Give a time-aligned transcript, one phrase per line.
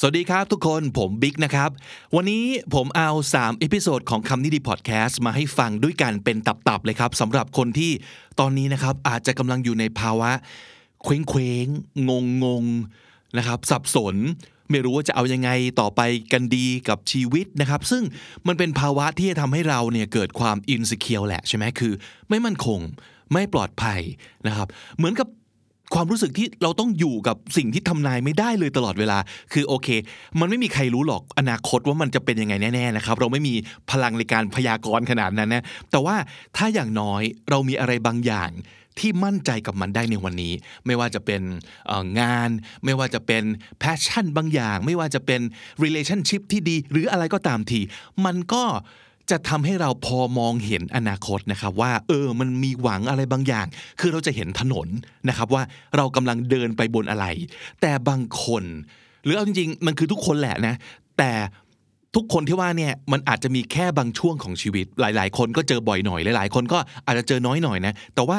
[0.00, 1.70] สวัสดีครับทุกคนผมบิ๊กนะครับ
[2.16, 7.92] วันนี้ผมเอา3 episode ของคำนี้ดีพอดแคสต์มาให้ฟังด้วยกันเป็นตับๆเลยครับสำหรับคนที่
[8.40, 10.30] ตอนนี้นะครับอาจจะกำลังอยู่ในภาวะ
[11.04, 11.66] เคว้งเคว้ง
[12.08, 12.10] ง
[12.44, 14.14] งงๆนะครับสับสน
[14.70, 15.50] ไม่รู้ว่าจะเอายังไง
[15.80, 16.00] ต่อไป
[16.32, 18.02] กันดีกับชีวิตนะครับ ซึ่ง
[18.46, 21.92] มันเป็นภาวะที่จะทำให้เราเนี่ยเกิดความ insecure แหละใช่ไหมคือ
[22.28, 22.80] ไม่มั่นคง
[23.32, 24.00] ไม่ปลอดภัย
[24.46, 25.28] นะครับ เหมือนกับ
[25.94, 29.18] ความรู้สึกที่เราต้องอยู่กับสิ่งที่ทำนายไม่ได้เลยตลอดเวลา
[29.52, 29.88] คือโอเค
[30.40, 33.54] มันไม่มีใครรู้หรอกอนาคตว่ามันจะเป็นยังไงแน่ๆนะครับ เราไม่มี
[33.90, 36.16] พลังในการพยากรณ์ขนาดนั้นนะแต่ว่า
[36.56, 38.50] ถ้าอย่างน้อยเรามีอะไรบางอย่าง
[38.98, 40.52] ที่มั่นใจกับมันได้ในวันนี้
[40.86, 41.42] ไม่ว่าจะเป็น
[42.20, 42.50] งาน
[42.84, 43.42] ไม่ว่าจะเป็น
[43.78, 45.40] แพชชั่นบางอย่าง ไม่ว่าจะเป็น
[45.84, 47.80] relationship ที่ดี หรืออะไรก็ตามที
[48.24, 48.64] มันก็
[49.30, 53.66] จะทำให้เราพอมองเห็นอนาคตนะครับว่า เออมันมีหวังอะไรบางอย่าง
[54.00, 54.88] คือเราจะเห็นถนน
[55.28, 55.62] นะครับว่า
[55.96, 57.26] เรากำลังเดินไปบนอะไร
[57.80, 58.64] แต่บางคน
[59.24, 60.74] หรือเอาจริงๆ มันคือทุกคนแหละนะ
[61.18, 61.32] แต่
[62.16, 68.38] ทุกคนที่ว่าเนี่ยมันอาจจะมีแค่บางช่วงของชีวิต หลาย ๆ คนก็เจอบ่อยหน่อยหลาย ๆ คนก็อาจจะเจอน้อยหน่อยนะแต่ว่า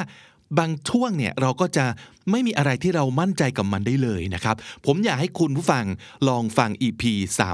[0.57, 1.85] บางช่วงเนี่ยเราก็จะ
[2.31, 5.85] ไม่มีอะไรที่เรามั่นใจกับมันได้เลยนะครับ ผมอยากให้คุณผู้ฟัง
[6.27, 7.03] ลองฟัง EP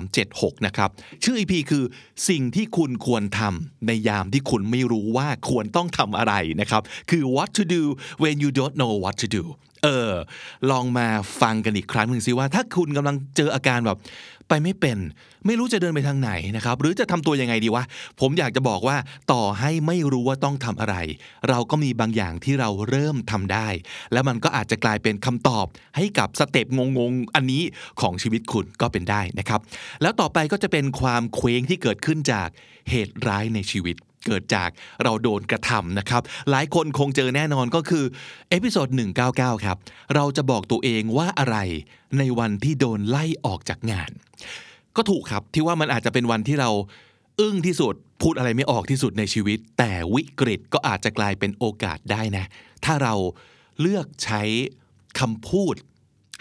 [0.08, 0.90] 376 นะครับ
[1.24, 1.84] ชื่อ EP คือ
[2.30, 7.84] สิ่งที่คุณควรทำในยามที่คุณไม่รู้ว่าควรต้องทำอะไรนะครับ คือ what to do
[8.24, 9.44] when you don't know what to do
[9.86, 10.12] เออ
[10.72, 11.08] ลองมา
[11.42, 13.98] ฟังกันอีกครั้งหนึ่งสิว่า ถ้าคุณกำลังเจออาการแบบ
[14.50, 14.98] ไปไม่เป็น
[15.46, 17.84] ไม่รู้จะเดินไปทางไหนนะครับ หรือจะทำตัวยังไงดีวะ
[18.20, 18.98] ผมอยากจะบอกว่า
[19.32, 20.96] ต่อให้ไม่รู้ว่าต้องทำอะไร
[21.50, 23.68] เราก็มีบางอย่างที่เราเริ่มทำได้
[24.14, 25.66] แล้วมันก็อาจจะกลายเป็นคำตอบ
[25.98, 27.62] ให้กับสเต็ปงงๆอันนี้
[28.02, 29.60] ของชีวิตคุณก็เป็นได้นะครับ
[30.02, 32.48] แล้วต่อไปก็จะเป็นความเคว้งที่เกิดขึ้นจาก
[32.90, 34.70] เหตุร้ายในชีวิต เกิดจาก
[35.04, 38.06] เราโดนกระทำนะครับ หลายคนคงเจอแน่นอนก็คือ
[38.50, 38.88] episode
[39.28, 39.78] 199 ครับ
[40.16, 41.58] เราจะบอกตัวเองว่าอะไร
[42.18, 44.12] ในวันที่โดนไล่ออกจากงาน
[44.96, 46.70] ก็ถูกครับที่ว่ามันอาจจะเป็นวันที่เรา
[47.40, 52.46] อึ้งที่สุดพูดอะไรไม่ออกที่สุดในชีวิต แต่วิกฤตก็อาจจะกลายเป็นโอกาสได้นะ
[52.86, 53.14] ถ้าเรา
[53.82, 54.42] เลือกใช้
[55.20, 55.76] คำพูด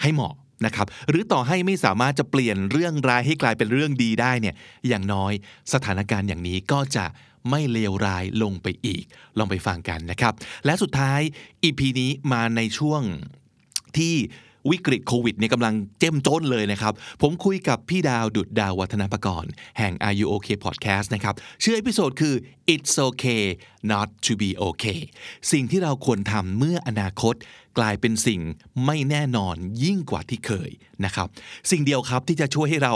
[0.01, 0.35] ให้เหมาะ
[0.65, 4.55] นะครับหรือต่อให้ไม่สามารถจะเปลี่ยนเรื่องร้ายให้กลายเป็นเรื่องดีได้เนี่ย
[4.87, 5.33] อย่างน้อย
[5.73, 7.05] สถานการณ์อย่างนี้ก็จะ
[7.49, 9.03] ไม่เลวร้ายลงไปอีก
[9.37, 10.33] ลองไปฟังกันนะครับ
[10.65, 11.19] และสุดท้าย
[11.63, 13.01] EP นี้มาในช่วง
[13.97, 14.15] ที่
[14.71, 22.35] วิกฤตโควิดเนี่ยกำลังเข้มข้นเลยนะครับ ผมคุยกับพี่ดาวดุดดาววัฒนประกรณ์แห่ง Are You OK Podcast นะครับชื่อ episode คือ
[22.73, 23.43] It's okay
[23.91, 24.99] not to be okay
[25.51, 27.35] สิ่งที่เราควรทำเมื่ออนาคต
[27.77, 28.41] กลายเป็นสิ่ง
[28.85, 30.71] ไม่แน่นอนยิ่งกว่าที่เคย
[31.05, 31.27] นะครับ
[31.71, 32.93] สิ่งเดียวครับที่จะช่วยให้เรา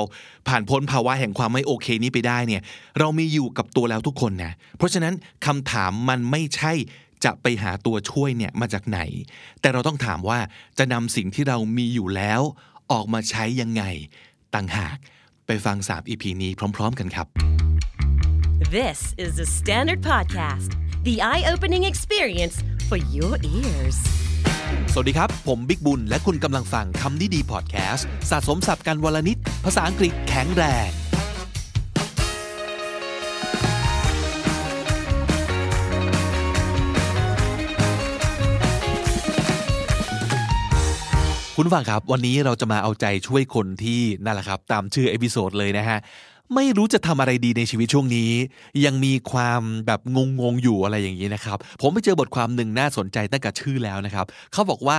[0.48, 2.62] ผ่านพ้นภาวะแห่งความไม่โอเคนี้ไปได้เนี่ย
[3.00, 5.14] เรามีอยู่กับตัวแล้วทุกคนนะเพราะฉะนั้น
[5.46, 6.74] คำถามมันไม่ใช่
[7.26, 9.00] จะไปหาตัวช่วยเนี่ยมาจากไหน
[9.62, 10.40] แต่เราต้องถามว่า
[10.78, 12.42] จะนำสิ่งที่เรามีอยู่แล้ว
[12.92, 13.84] ออกมาใช้ยังไง
[14.56, 14.98] ต่างหาก
[15.48, 17.28] ไปฟัง3 EP นี้พร้อม ๆ กันครับ
[18.80, 20.72] This is the Standard Podcast,
[21.04, 22.56] the eye opening experience
[22.90, 24.19] for your ears.
[24.94, 30.92] สวัสดีครับ ผมบิ๊กบุญ และคุณกำลังฟังคำนี้ดีพอดแคสต์สะสมศัพท์กันวันละนิด ภาษาอังกฤษแข็งแรง
[41.56, 46.00] คุณฟังครับ วันนี้เราจะมาเอาใจช่วยคนที่นั่นแหละครับ ตามชื่อ episode เลยนะฮะ
[46.56, 48.32] ไม่รู้จะทำอะไรดีในชีวิตช่วงนี้
[48.86, 50.02] ยังมีความแบบ
[50.42, 54.98] งงๆอยู่อะไรอย่างนี้นะครับ ผมไปเจอบทความหนึ่งน่าสนใจตั้งแต่ชื่อแล้วนะครับ เขาบอกว่า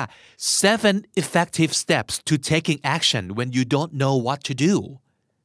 [0.61, 4.75] seven effective steps to taking action when you don't know what to do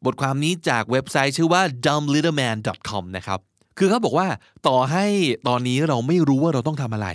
[0.05, 3.39] บทความนี้จากเว็บไซต์ชื่อว่า dumblittleman.com นะครับ
[3.77, 4.27] คือเขาบอกว่า
[4.67, 5.05] ต่อให้
[5.47, 7.09] ตอนนี้เราไม่รู้ว่าเราต้องทำอะไร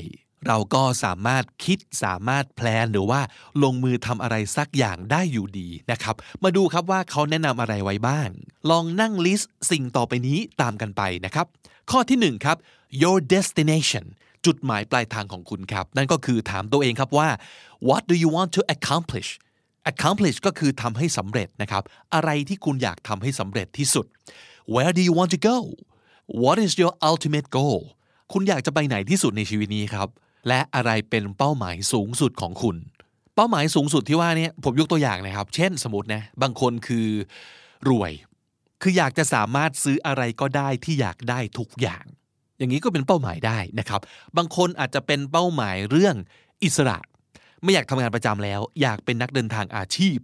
[0.46, 3.20] เราก็สามารถคิดสามารถแพลนหรือว่า
[3.62, 8.28] ลงมือทำอะไรสักอย่างได้อยู่ดีนะครับ มาดูครับว่าเขาแนะนำอะไรไว้บ้าง
[8.70, 11.46] ลองนั่งลิสต์สิ่งต่อไปนี้ตามกันไปนะครับ
[11.90, 12.56] ข้อที่หนึ่งครับ
[13.02, 14.04] your destination
[14.46, 17.28] จุดหมายปลายทางของคุณครับ นั่นก็คือถามตัวเองครับว่า
[17.88, 19.30] what do you want to accomplish
[19.90, 21.82] accomplish ก็คือทำให้สำเร็จนะครับ
[22.14, 24.06] อะไรที่คุณอยากทำให้สำเร็จที่สุด
[24.74, 25.56] where do you want to go
[26.42, 27.80] what is your ultimate goal
[28.32, 30.08] คุณอยากจะไปไหนที่สุดในชีวิตนี้ครับ
[30.48, 32.76] และอะไรเป็นเป้าหมายสูงสุดของคุณ
[33.34, 37.08] เป้าหมายสูงสุดที่ว่าเนี่ยผมยกตัวอย่างนะครับ เช่นสมมตินะบางคนคือ
[37.88, 38.12] รวย
[38.82, 42.04] คืออยากจะสามารถซื้ออะไรก็ได้ที่อยากได้ทุกอย่าง
[42.58, 44.00] อย่างนี้ก็เป็นเป้าหมายได้นะครับ
[44.36, 46.16] บางคนอาจจะเป็นเป้าหมายเรื่อง
[46.64, 46.98] อิสระ
[47.62, 50.18] ไม่อยากทำงานประจำแล้ว อยากเป็นนักเดินทางอาชีพ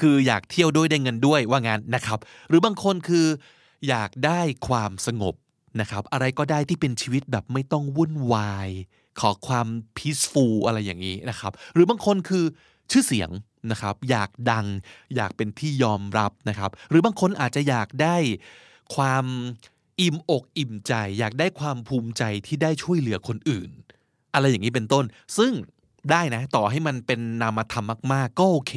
[0.00, 2.18] คืออยากเที่ยวด้วยได้เงินด้วยว่างานนะครับ
[2.48, 3.26] หรือบางคนคือ
[3.88, 5.34] อยากได้ความสงบ
[5.80, 8.68] นะครับ อะไรก็ได้ที่เป็นชีวิตแบบไม่ต้องวุ่นวาย
[9.20, 9.66] ขอความ
[9.96, 12.44] peaceful อะไรอย่างนี้นะครับ หรือบางคนคือ
[12.90, 13.30] ชื่อเสียง
[13.70, 14.66] นะครับอยากดัง
[15.16, 18.16] อยากเป็นที่ยอมรับนะครับ หรือบางคนอาจจะอยากได้
[18.96, 19.24] ความ
[20.00, 23.70] อิ่มอกอิ่มใจ อยากได้ความภูมิใจที่ได้ช่วยเหลือคนอื่น
[24.34, 25.04] อะไรอย่างนี้เป็นต้น
[25.38, 25.52] ซึ่ง
[26.10, 28.74] ได้นะต่อให้มันเป็นนามธรรมมากๆ ก็โอเค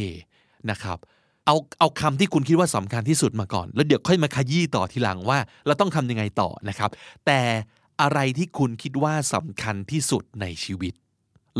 [0.71, 0.97] นะครับ
[1.45, 6.89] เอาเอาคำที่คุณคิดว่าสำคัญที่สุดมาก่อน แล้วเดี๋ยวค่อยมาขยี้ต่อทีหลังว่า เราต้องทำยังไงต่อนะครับ
[7.25, 7.39] แต่
[8.01, 10.93] อะไรที่คุณคิดว่าสำคัญที่สุดในชีวิต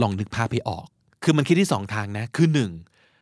[0.02, 0.88] ลองนึกภาพให้ออก
[1.24, 2.72] คือมันคิดที่สองทางนะ คือหนึ่ง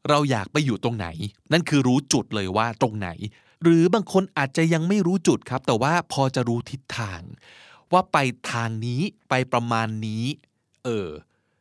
[0.10, 1.08] เราอยากไปอยู่ตรงไหน
[1.52, 3.10] นั่นคือรู้จุดเลยว่าตรงไหน
[3.64, 7.22] หรือบางคนอาจจะยังไม่รู้จุดครับ แต่ว่าพอจะรู้ทิศทาง
[7.94, 8.18] ว่าไป
[8.52, 10.26] ทางนี้ไปประมาณนี้
[10.84, 11.10] เออ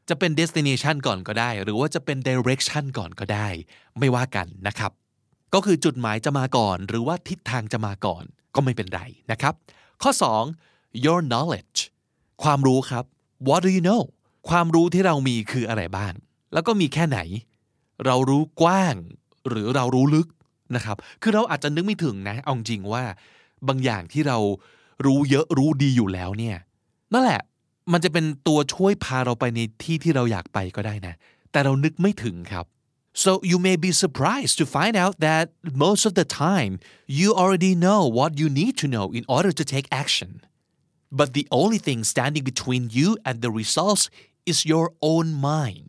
[0.09, 3.49] จะเป็น destination ก่อนก็ได้ หรือว่าจะเป็น direction ก่อนก็ได้
[3.99, 4.93] ไม่ว่ากันนะครับ
[5.55, 8.25] ก็คือจุดหมายจะมาก่อน หรือว่าทิศทางจะมาก่อน
[8.55, 9.01] ก็ไม่เป็นไร
[9.31, 9.55] นะครับ
[10.03, 10.11] ข้อ
[10.47, 10.74] 2
[11.05, 11.79] your knowledge
[12.43, 13.05] ความรู้ครับ
[13.49, 14.03] what do you know
[14.49, 16.13] ความรู้ที่เรามีคืออะไรบ้าง
[16.53, 17.19] แล้วก็มีแค่ไหน
[18.07, 18.95] เรารู้กว้าง
[19.49, 20.29] หรือเรารู้ลึก
[20.77, 23.05] นะครับ คือเราอาจจะนึกไม่ถึงนะ เอาจริงว่า
[23.69, 24.39] บางอย่างที่เรา
[25.07, 26.57] รู้เยอะรู้ดีอยู่แล้วเนี่ย
[27.13, 27.43] นั่นแหละ
[27.93, 31.15] มันจะเป็นตัวช่วยพาเราไปในที่ที่เราอยากไปก็ได้นะ
[31.51, 32.65] แต่เรานึกไม่ถึงครับ
[33.25, 35.45] so you may be surprised to find out that
[35.85, 36.73] most of the time
[37.21, 40.31] you already know what you need to know in order to take action
[41.19, 44.05] but the only thing standing between you and the results
[44.51, 45.89] is your own mind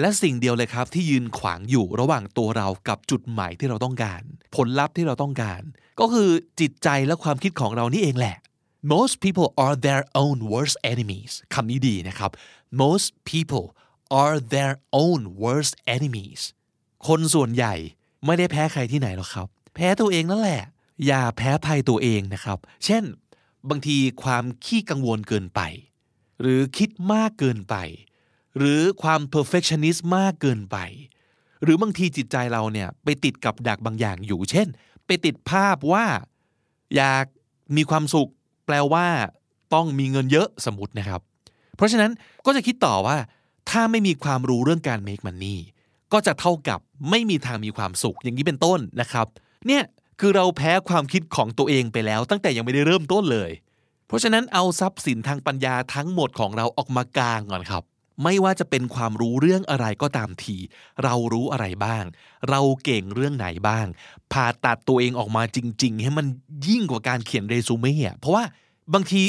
[0.00, 4.22] และสิ่งเดียวเลยครับที่ยืนขวางอยู่ระหว่างตัวเรากับจุดหมายที่เราต้องการ
[4.56, 5.62] ผลลัพธ์ที่เราต้องการ
[6.00, 6.30] ก็คือ
[6.60, 8.36] จิตใจและความคิดของเรานี่เองแหละ
[8.94, 12.30] most people are their own worst enemies คำนี้ดีนะครับ
[12.82, 13.66] most people
[14.22, 14.72] are their
[15.04, 16.40] own worst enemies
[17.06, 17.74] คนส่วนใหญ่
[18.24, 20.62] ไม่ได้แพ้ใครที่ไหนหรอกครับ แพ้ตัวเองนั่นแหละ
[21.06, 23.04] อย่าแพ้ภัยตัวเองนะครับ เช่น
[23.70, 25.60] บางทีความขี้กังวลเกินไป
[26.40, 27.76] หรือคิดมากเกินไป
[28.58, 30.76] หรือความ perfectionist มากเกินไป
[31.62, 34.68] หรือบางทีจิตใจเราเนี่ยไปติดกับดักบางอย่างอยู่ เช่น
[35.06, 36.04] ไปติดภาพว่า
[36.96, 37.24] อยาก
[37.76, 38.30] มีความสุข
[38.66, 39.06] แปลว่า
[39.74, 41.20] ต้องมีเงินเยอะสมมตินะครับ
[41.76, 42.10] เพราะฉะนั้น
[42.46, 43.16] ก็จะคิดต่อว่า
[43.70, 45.56] ถ้าไม่มีความรู้เรื่องการ make money
[46.12, 46.80] ก็จะเท่ากับ
[47.10, 49.26] ไม่มีทางมีความสุขอย่างนี้เป็นต้นนะครับ
[49.66, 49.82] เนี่ย
[50.24, 53.50] คือเราแพ้ความคิดของตัวเองไปแล้ว ตั้งแต่ยังไม่ได้เริ่มต้นเลย
[54.06, 57.82] เพราะฉะนั้นเอาทรัพย์สินทางปัญญาทั้งหมดของเราออกมากลางก่อนครับ
[58.22, 60.56] ไม่ว่าจะเป็นความรู้เรื่องอะไรก็ตามที
[61.04, 62.04] เรารู้อะไรบ้าง
[62.48, 63.86] เราเก่งเรื่องไหนบ้าง
[64.32, 66.26] ผ่าตัดตัวเองออกมาจริง ๆ ให้มัน
[66.68, 68.44] ยิ่งกว่าการเขียนเรซูเม่อะเพราะว่า
[68.94, 69.20] บางที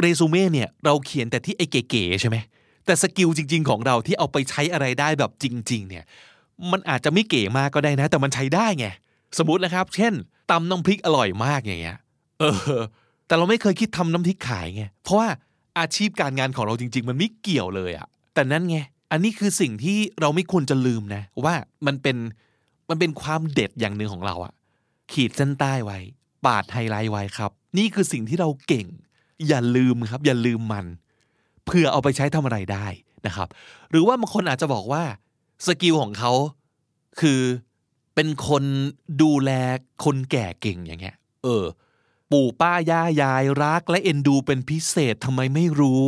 [0.00, 2.36] เรซูเม่เนี่ยเราเขียนแต่ที่ไอ้เก๋ๆใช่ไหม
[2.86, 6.04] แต่สกิลจริง ๆ ของเราที่เอาไปใช้อะไรได้แบบจริง ๆ เนี่ย
[6.70, 8.86] มันอาจจะไม่เก๋มากก็ได้นะ แต่มันใช้ได้ไง
[9.38, 10.14] สมมตินะครับ เช่น
[10.50, 11.98] ตำน้ำพริกอร่อยมากอย่างเงี้ย
[12.40, 12.44] เอ
[12.78, 12.82] อ
[13.26, 15.28] แต่เราไม่เคยคิดทำน้ำพริกขายไงเพราะว่า
[15.78, 18.78] อาชีพการงานของเราจริง ๆ มันไม่เกี่ยวเลยอะแต่นั่นไง
[19.10, 21.54] อันนี้คือสิ่งที่เราไม่ควรจะลืมนะ ว่า
[21.86, 22.16] มันเป็น
[22.90, 24.52] มันเป็นความเด็ดอย่างหนึ่งของเราอะ
[25.12, 25.98] ขีดเส้นใต้ไว้
[26.46, 28.86] ปาดไฮไลท์ไว้ครับ นี่คือสิ่งที่เราเก่ง
[29.48, 30.86] อย่าลืมครับ อย่าลืมมัน
[31.66, 32.86] เพื่อเอาไปใช้ทำอะไรได้
[33.26, 33.48] นะครับ
[33.90, 35.02] หรือว่าบางคนอาจจะบอกว่า
[35.66, 36.32] skill ของเขา
[37.20, 37.40] คือ
[38.14, 38.64] เป็นคน
[39.22, 39.50] ดูแล
[40.04, 41.64] คนแก่เก่งอย่างเงี้ย เออ
[42.32, 46.04] ปู่ป้าย่ายายรักและเอ็นดูเป็นพิเศษทำไมไม่รู้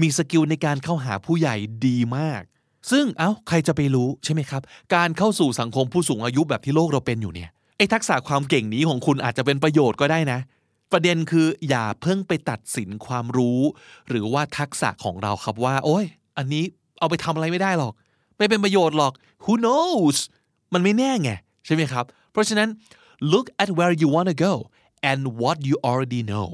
[0.00, 1.56] มี skill ในการเข้าหาผู้ใหญ่
[1.86, 2.42] ดีมาก
[2.90, 4.62] ซึ่งเอา้าใครจะไปรู้ใช่ไหมครับ
[4.94, 10.40] การเข้าสู่สังคมผู้สูงอายุแบบที่โลกเราเป็นอยู่เนี่ยไอ้ทักษะความเก่งนี้ของคุณอาจจะเป็นประโยชน์ก็ได้นะ
[10.92, 13.60] ประเด็นคืออย่าเพิ่งไปตัดสินความรู้
[14.08, 16.04] หรือว่าทักษะของเราครับว่า โอ้ย
[16.38, 16.64] อันนี้
[16.98, 17.92] เอาไปทำอะไรไม่ได้หรอก
[18.38, 19.12] ไม่เป็นประโยชน์หรอก
[19.44, 20.16] who knows
[20.72, 21.30] มันไม่แน่ไง
[21.66, 22.68] ใช่ไหมครับ เพราะฉะนั้น
[23.32, 24.52] look at where you wanna go
[25.10, 26.50] and what you already know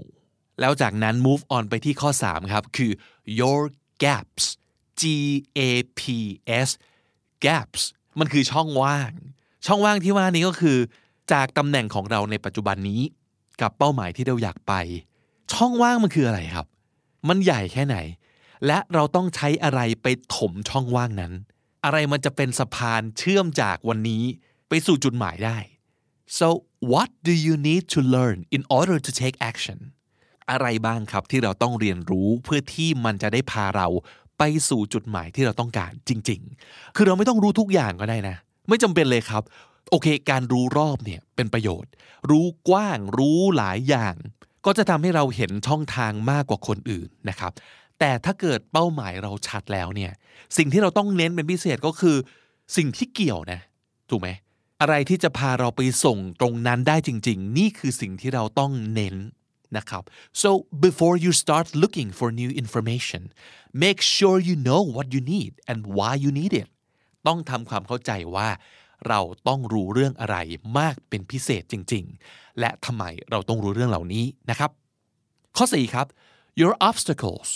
[0.60, 2.92] แล้วจากนั้น move on ไปที่ข้อ 3 ครับ คือ
[3.40, 3.60] your
[4.04, 4.44] gaps
[5.00, 5.02] G
[5.58, 5.60] A
[5.98, 6.02] P
[6.66, 6.68] S
[7.46, 7.82] gaps
[8.18, 9.12] มันคือช่องว่าง
[9.66, 10.78] ช่องว่างที่ว่านี้ก็คือ
[11.32, 13.00] จากตำแหน่งของเราในปัจจุบันนี้
[13.60, 14.72] กับเป้าหมายที่เราอยากไป
[15.52, 16.66] ช่องว่างมันคืออะไรครับ
[17.28, 17.96] มันใหญ่แค่ไหน
[18.66, 20.06] และเราต้องใช้อะไรไป
[20.36, 21.32] ถมช่องว่างนั้น
[21.84, 24.24] อะไรมันจะเป็นสะพานเชื่อมจากวันนี้
[24.68, 25.58] ไปสู่จุดหมายได้
[26.38, 26.48] so
[26.92, 29.78] what do you need to learn in order to take action
[30.50, 33.88] อะไรบ้างครับที่เราต้องเรียนรู้เพื่อที่มันจะได้พาเรา
[34.38, 38.36] ไปสู่จุดหมายที่เราต้องการจริง ๆ คือเราไม่ต้องรู้ทุกอย่างก็ได้นะ
[38.68, 39.42] ไม่จำเป็นเลยครับ
[39.90, 41.90] โอเค การรู้รอบเนี่ยเป็นประโยชน์
[42.30, 44.14] รู้กว้างรู้หลายอย่าง
[44.66, 47.52] ก็จะทำให้เราเห็นช่องทางมากกว่าคนอื่นนะครับ
[48.06, 50.12] แต่ถ้าเกิดเป้าหมายเราชัดแล้วเนี่ย
[50.56, 52.16] สิ่งที่เราต้องเน้นเป็นพิเศษก็คือ
[52.76, 53.60] สิ่งที่เกี่ยวนะ
[54.10, 54.28] ถูกไหม
[54.80, 59.16] อะไรที่จะพาเราไปส่งตรงนั้นได้จริง ๆ นี่คือสิ่งที่เราต้องเน้น
[59.76, 60.02] นะครับ
[60.42, 60.50] so
[60.86, 63.22] before you start looking for new information
[63.84, 66.68] make sure you know what you need and why you need it
[67.26, 68.48] ต้องทำความเข้าใจว่า
[69.08, 70.36] เราต้องรู้เรื่องอะไร
[70.78, 74.70] มากเป็นพิเศษจริง ๆ และทำไมเราต้องรู้เรื่องเหล่านี้นะครับ
[75.56, 76.06] ข้อ 4 ครับ
[76.60, 77.48] your obstacles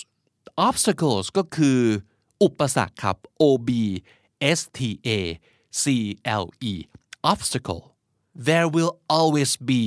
[0.66, 1.80] obstacles ก็คือ
[2.42, 3.70] อุปสรรคครับ o b
[4.58, 5.18] s t a
[5.82, 5.84] c
[6.42, 6.74] l e
[7.32, 7.82] obstacle
[8.48, 9.82] there will always be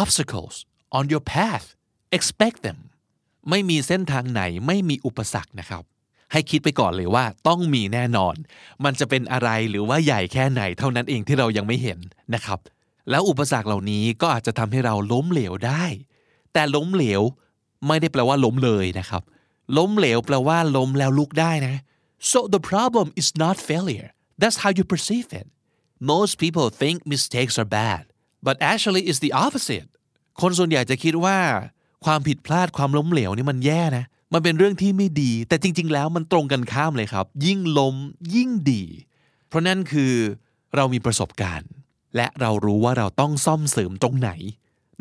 [0.00, 0.54] obstacles
[0.98, 1.66] on your path
[2.16, 2.78] expect them
[3.50, 5.84] ไม่มีเส้นทางไหนไม่มีอุปสรรคนะครับ
[6.32, 8.34] ให้คิดไปก่อนเลยว่าต้องมีแน่นอน
[8.84, 11.98] มันจะเป็นอะไรหรือว่าใหญ่แค่ไหนเท่านั้นเองที่เรายังไม่เห็น
[12.34, 12.58] นะครับ
[13.10, 15.84] แล้วอุปสรรคเหล่านี้ก็อาจจะทำให้เราล้มเหลวได้
[16.52, 17.22] แต่ล้มเหลว
[17.86, 19.22] ไม่ได้แปลว่าล้มเลยนะครับ
[19.76, 21.76] ล้มเหลวแปลว่าล้มแล้วลุกได้นะ
[22.30, 24.10] so the problem is not failure
[24.40, 25.46] that's how you perceive it
[26.12, 28.02] most people think mistakes are bad
[28.46, 29.88] but actually it's the opposite
[30.40, 31.38] คนส่วนใหญ่จะคิดว่า
[32.04, 37.96] ความผิดพลาดความล้มเหลวนี่มันแย่นะ มันเป็นเรื่องที่ไม่ดี แต่จริง ๆ แล้วมันตรงกันข้ามเลยครับ ยิ่งล้ม
[38.34, 38.82] ยิ่งดี
[39.48, 40.12] เพราะนั่นคือ
[40.76, 41.70] เรามีประสบการณ์
[42.16, 44.30] และเรารู้ว่าเราต้องซ่อมเสริมตรงไหน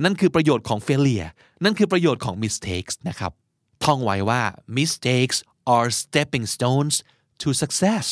[0.03, 1.29] นั่นคือประโยชน์ของ failure
[1.63, 3.31] นั่นคือประโยชน์ของ mistakes นะครับ
[3.89, 4.43] ท่องไว้ว่า
[4.79, 5.37] mistakes
[5.75, 6.95] are stepping stones
[7.41, 8.05] to success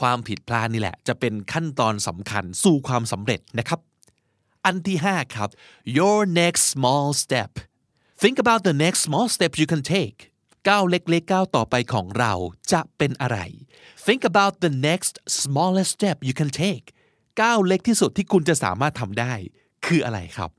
[0.00, 3.80] ความผิดพลาดนี่แหละ จะเป็นขั้นตอนสำคัญสู่ความสำเร็จนะครับ
[4.64, 5.48] อันที่ 5 ครับ
[5.98, 7.50] your next small step
[8.22, 10.18] think about the next small step you can take
[10.68, 12.32] ก้าวเล็กๆก้าวต่อไปของเรา
[12.72, 13.38] จะเป็นอะไร
[14.06, 16.84] think about the next smallest step you can take
[17.42, 19.32] ก้าวเล็กที่สุดที่คุณจะสามารถทำได้
[19.86, 20.50] คืออะไรครับ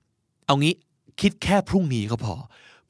[0.46, 0.76] เอางี้
[1.22, 2.36] คิดแค่พรุ่งนี้ก็พอ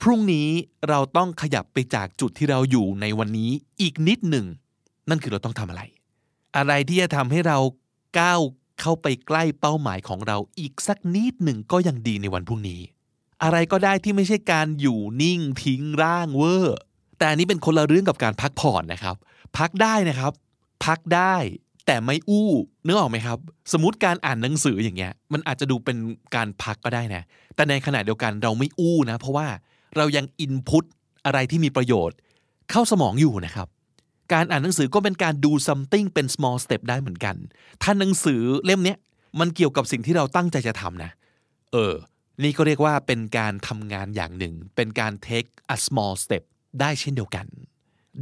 [0.02, 0.48] พรุ่งนี้
[0.90, 3.52] เราต้องขยับไปจากจุดที่เราอยู่ในวันนี้
[3.82, 4.46] อีกนิดหนึ่ง
[5.10, 5.82] นั่นคือเราต้องทำอะไร
[6.58, 7.58] อะไรที่จะทำให้เรา
[8.20, 8.42] ก้าว
[8.82, 12.82] เข้าไปใกล้เป้าหมายของเราอีกสักนิดหนึ่งก็ยังดีในวันพรุ่งนี้
[13.44, 16.80] อะไรก็ได้ที่ไม่ใช่การอยู่นิ่งทิ้งร่างเวอร์
[17.18, 19.16] แต่อันนี้เป็นคนละเรื่องกับการพักผ่อนนะครับ
[19.58, 20.32] พักได้นะครับ
[20.86, 21.36] พักได้
[21.86, 22.50] แต่ไม่อู้
[22.86, 23.38] นึกออกไหมครับ
[23.74, 25.98] สมมติการอ่านหนังสืออย่างเงี้ย มันอาจจะดูเป็น
[26.36, 27.24] การพักก็ได้นะ
[27.56, 29.48] แต่ในขณะเดียวกันเราไม่อู้นะ เพราะว่า
[29.96, 30.84] เรายังอินพุต
[31.26, 32.18] อะไรที่มีประโยชน์
[32.72, 33.68] เข้าสมองอยู่นะครับ
[34.34, 37.36] การอ่านหนังสือก็เป็นการดู something เป็น small step ได้เหมือนกัน
[37.82, 38.96] ถ้าหนังสือเล่มนี้
[39.40, 41.12] มันเกี่ยวกับสิ่งที่เราตั้งใจจะทำนะ
[41.72, 41.94] เออ
[42.44, 46.44] นี่ก็เรียกว่าเป็นการทำงานอย่างหนึ่ง เป็นการ take a small step
[46.82, 47.46] ได้เช่นเดียวกัน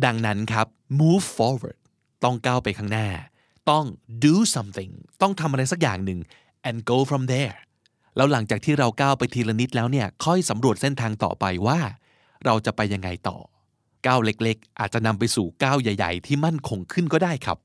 [0.06, 0.68] ดังนั้นครับ
[1.00, 1.80] move forward
[2.24, 3.08] ต้องก้าวไปข้างหน้า
[3.70, 3.86] ต้อง
[4.24, 4.92] do something
[5.22, 6.20] ต้องทำอะไรสักอย่างหนึ่ง
[6.68, 7.56] and go from there
[8.16, 11.80] แล้วหลังจากที่เราก้าวไปทีละนิดแล้วเนี่ยค่อยสำรวจเส้นทางต่อไปว่า
[12.46, 13.38] เราจะไปยังไงต่อ
[14.08, 17.58] ก้าวเล็กๆ อาจจะนำไปสู่ก้าวใหญ่ ๆ ที่มั่นคงขึ้นก็ได้ครับ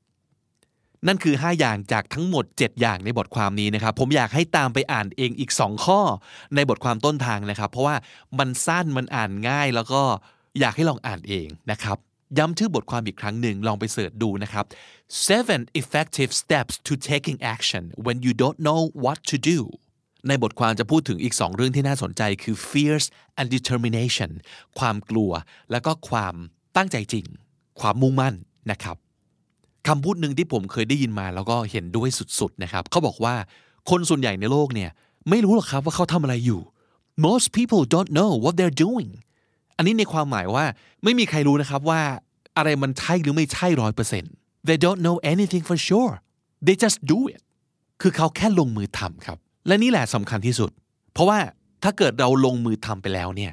[1.07, 6.01] นั่นคือ 5 อย่างจากทั้งหมด 7 อย่างในบทความนี้นะครับ ผมอยากให้ตามไปอ่านเองอีก 2 ข้อ
[6.55, 7.97] ในบทความต้นทางนะครับ เพราะว่า
[8.39, 10.03] มันสั้นมันอ่านง่าย แล้วก็
[10.61, 11.97] อยากให้ลองอ่านเองนะครับ
[12.39, 14.65] ย้ำชื่อบทความอีกครั้งหนึ่งลองไปเสิร์ชดูนะครับ
[15.29, 19.59] seven effective steps to taking action when you don't know what to do
[20.29, 23.05] ในบทความจะพูดถึงอีก2เรื่องที่น่าสนใจคือ fears
[23.39, 24.31] and determination
[24.79, 25.31] ความกลัว
[25.71, 26.35] แล้วก็ความ
[26.77, 27.27] ตั้งใจจริง
[27.81, 28.35] ความมุ่งมั่น
[28.71, 28.97] นะครับ
[29.89, 32.09] คำพูดหนึ่งที่ผมเคยได้ยินมาแล้วก็เห็นด้วย
[32.39, 33.35] สุดๆนะครับเขาบอกว่า
[33.91, 34.91] คนส่วนใหญ่ในโลกเนี่ย
[35.31, 36.61] ไม่รู้หรอกครับว่าเขาทำอะไรอยู่
[37.27, 39.11] most people don't know what they're doing
[39.77, 40.65] อันนี้ในความหมายว่า
[41.05, 42.03] ไม่มีใครรู้นะครับว่า
[42.57, 44.33] อะไรมันใช่หรือไม่ใช่ร้อยเปอร์เซ็นต์
[44.69, 46.15] they don't know anything for sure
[46.67, 47.41] they just do it
[48.03, 50.71] คือเขาแค่ลงมือทำครับ และนี่แหละสำคัญที่สุด
[51.13, 51.39] เพราะว่า
[51.83, 53.53] ถ้าเกิดเราลงมือทำไปแล้วเนี่ย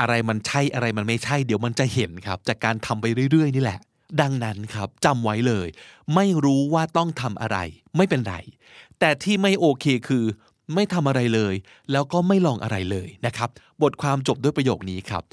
[0.00, 3.78] อะไรมันใช่อะไรมันไม่ใช่ เดี๋ยวมันจะเห็นครับ จากการทำไปเรื่อย ๆ นี่แหละ
[4.20, 5.66] ดังนั้นครับจำไว้เลย
[6.14, 7.58] ไม่รู้ว่าต้องทำอะไร
[7.96, 8.36] ไม่เป็นไร
[8.98, 10.24] แต่ที่ไม่โอเคคือ
[10.74, 11.54] ไม่ทำอะไรเลย
[11.92, 13.50] แล้วก็ไม่ลองอะไรเลยนะครับ
[13.82, 15.24] บทความจบด้วยประโยคนี้ครับ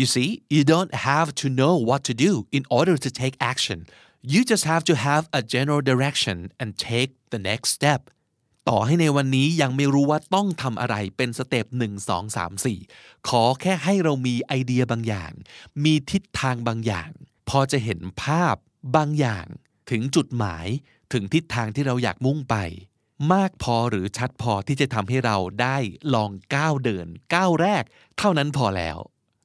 [0.00, 3.78] You see, you don't have to know what to do in order to take action.
[4.32, 8.00] You just have to have a general direction and take the next step.
[8.68, 15.32] ต่อให้ในวันนี้ยังไม่รู้ว่าต้องทำอะไรเป็นสเต็ป1 2 3 4 ขอแค่ให้เรามีไอเดียบางอย่าง
[15.84, 17.10] มีทิศทางบางอย่าง
[17.48, 18.56] พอจะเห็นภาพ
[18.96, 19.46] บางอย่าง
[19.90, 20.66] ถึงจุดหมาย
[21.12, 22.56] ถึงทิศทางที่เราอยากมุ่งไป
[23.32, 25.76] มากพอหรือชัดพอที่จะทำให้เราได้
[26.14, 27.84] ลองก้าวเดินก้าวแรก
[28.18, 28.98] เท่านั้นพอแล้ว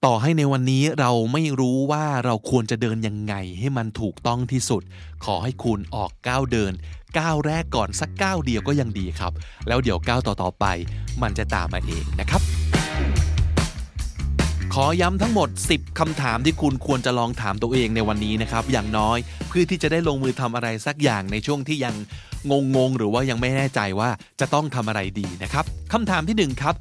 [0.08, 4.82] ต่อให้ในวันนี้เราไม่รู้ว่าเราควรจะเดินยังไงให้มันถูกต้องที่สุด
[5.26, 6.74] ขอให้คุณออกก้าวเดิน
[7.20, 9.32] ก้าวแรกก่อนสักก้าวเดียวก็ยังดีครับ
[9.68, 10.66] แล้วเดี๋ยวก้าวต่อๆไป
[11.22, 12.42] มันจะตามมาเองนะครับ
[14.74, 19.18] ขอย้ำทั้งหมด 10คำถามที่คุณควรจะลองถามตัวเองในวันนี้นะครับ อย่างน้อย
[19.48, 21.96] เพื่อที่จะได้ลงมือทำอะไรสักอย่างในช่วงที่ยัง
[22.76, 26.76] งงๆหรือว่ายังไม่แน่ใจว่าจะต้องทำอะไรดีนะครับคำถามที่หนึ่งครับ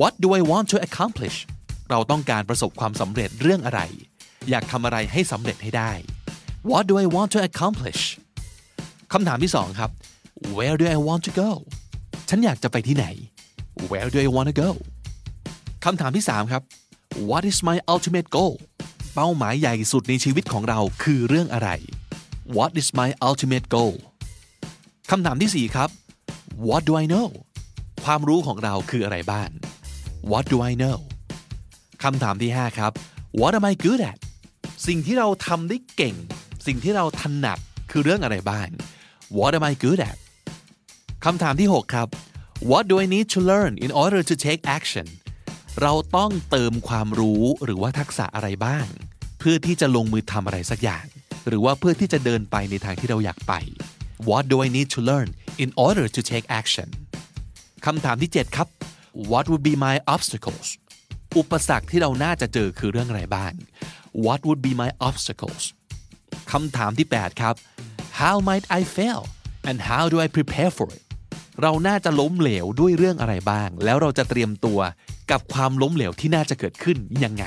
[0.00, 1.38] What do I want to accomplish
[1.96, 3.80] เราต้องการประสบความสำเร็จเรื่องอะไร
[4.50, 5.92] อยากทำอะไรให้สำเร็จให้ได้
[6.70, 8.00] What do I want to accomplish
[9.12, 9.90] คำถามที่สองครับ
[10.56, 11.50] where do I want to go
[12.28, 13.06] ฉันอยากจะไปที่ไหน
[13.90, 14.70] where do I want to go
[15.84, 16.62] คำถามที่สามครับ
[17.30, 18.54] what is my ultimate goal
[19.14, 21.68] เป้าหมายใหญ่สุดในชีวิตของเราคือเรื่องอะไร
[22.56, 23.94] what is my ultimate goal
[25.10, 25.90] คำถามที่สี่ครับ
[26.68, 27.28] what do I know
[28.04, 29.48] ความรู้ของเราคืออะไรบ้าง
[30.30, 30.98] what do I know
[32.04, 32.92] คำถามที่ห้าครับ
[33.40, 34.18] what am I good at
[34.86, 36.16] สิ่งที่เราทำได้เก่ง
[36.66, 37.58] สิ่งที่เราถนัด
[37.90, 38.68] คือเรื่องอะไรบ้าง
[39.38, 40.18] what am I good at
[41.24, 42.08] คำถามที่ 6 ครับ
[42.70, 45.06] what do I need to learn in order to take action
[45.82, 48.86] เราต้องเติมความรู้หรือว่าทักษะอะไรบ้าง
[49.38, 51.06] เพื่อที่จะลงมือทำอะไรสักอย่าง
[51.48, 53.52] หรือว่าเพื่อที่จะเดินไปในทางที่เราอยากไป
[54.28, 55.28] what do I need to learn
[55.64, 56.88] in order to take action
[57.86, 58.68] คำถามที่ 7 ครับ
[59.30, 60.68] what would be my obstacles
[61.38, 63.52] อุปสรรคที่เราน่าจะเจอคือเรื่องอะไรบ้าง
[64.24, 65.64] what would be my obstacles
[66.50, 67.54] คำถามที่ 8 ครับ
[68.20, 69.22] how might I fail
[69.68, 71.04] and how do I prepare for it
[71.62, 74.80] เราน่าจะล้มเหลวด้วยเรื่องอะไรบ้าง แล้วเราจะเตรียมตัว
[75.30, 77.44] กับความล้มเหลวที่น่าจะเกิดขึ้นยังไง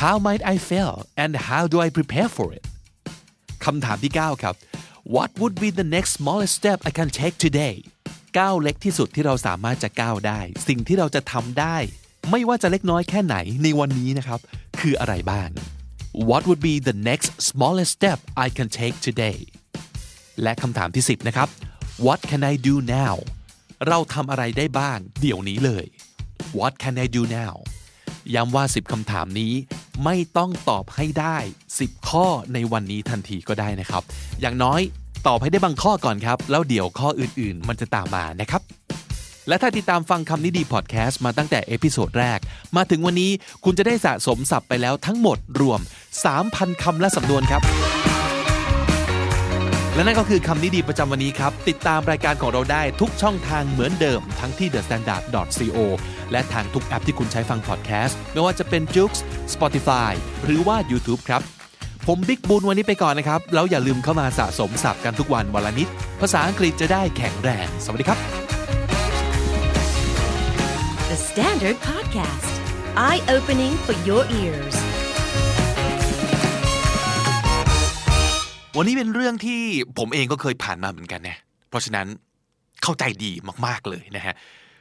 [0.00, 2.64] how might I fail and how do I prepare for it
[3.64, 4.54] คำถามที่ 9 ครับ
[5.14, 7.76] what would be the next smallest step I can take today
[8.38, 11.76] ก้าวเล็กที่สุดที่เราสามารถจะก้าวได้ สิ่งที่เราจะทำได้
[12.30, 14.40] ไม่ว่าจะเล็กน้อยแค่ไหนในวันนี้นะครับ
[14.80, 15.48] คืออะไรบ้าง
[16.28, 19.38] What would be the next smallest step I can take today
[20.42, 21.48] และคำถามที่ 10 นะครับ
[22.06, 23.14] What can I do now
[23.88, 25.84] เราทำอะไรได้บ้างเดี๋ยวนี้เลย
[26.58, 27.54] What can I do now
[28.34, 29.52] ย้ำว่า 10คำถามนี้
[30.04, 31.36] ไม่ต้องตอบให้ได้
[31.74, 34.02] 10 ข้อในวันนี้ทันทีก็ได้นะครับ
[34.40, 34.80] อย่างน้อย
[35.26, 38.62] ตอบให้ได้บางข้อก่อนครับ แล้วเดี๋ยวข้ออื่นๆ มันจะตามมานะครับ
[39.48, 42.38] และถ้าติดตามฟังคำนี้ดีพอดแคสต์มาตั้งแต่ episode แรก
[42.76, 43.30] มาถึงวันนี้
[43.64, 45.80] คุณจะได้สะสมศัพท์ไปแล้วทั้งหมดรวม
[46.30, 47.62] 3,000 คำและสำนวนครับ
[49.94, 55.78] และนั่นก็คือคำนี้ดีประจำวันนี้ครับ ติดตามรายการของเราได้ทุกช่องทางเหมือนเดิม ทั้งที่ thestandard.co
[56.32, 59.12] และทางทุกแอปที่คุณใช้ฟังพอดแคสต์ไม่ว่าจะเป็น j o o x
[59.54, 60.12] Spotify
[60.44, 61.42] หรือว่า YouTube ครับ
[62.06, 65.88] ผมบิ๊กบุญวันนี้ไปก่อนนะครับ แล้วอย่าลืมเข้ามาสะสมศัพท์กันทุกวันวันละนิด
[66.20, 68.18] ภาษาอังกฤษจะได้แข็งแรง สวัสดีครับ
[71.12, 72.52] The Standard Podcast,
[73.08, 74.76] eye opening for your ears.
[78.76, 79.60] วันนี้เป็นเรื่องที่
[79.98, 82.06] ผมเองก็เคยผ่านมาเหมือนกันนะเพราะฉะนั้น
[82.82, 83.32] เข้าใจดี
[83.66, 84.34] มากๆเลยนะฮะ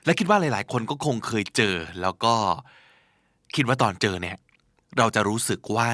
[0.05, 2.33] และคิดว่าหลาย ๆ คนก็คงเคยเจอ แล้วก็
[3.55, 4.37] คิดว่าตอนเจอเนี่ย
[4.97, 5.91] เราจะรู้สึกว่า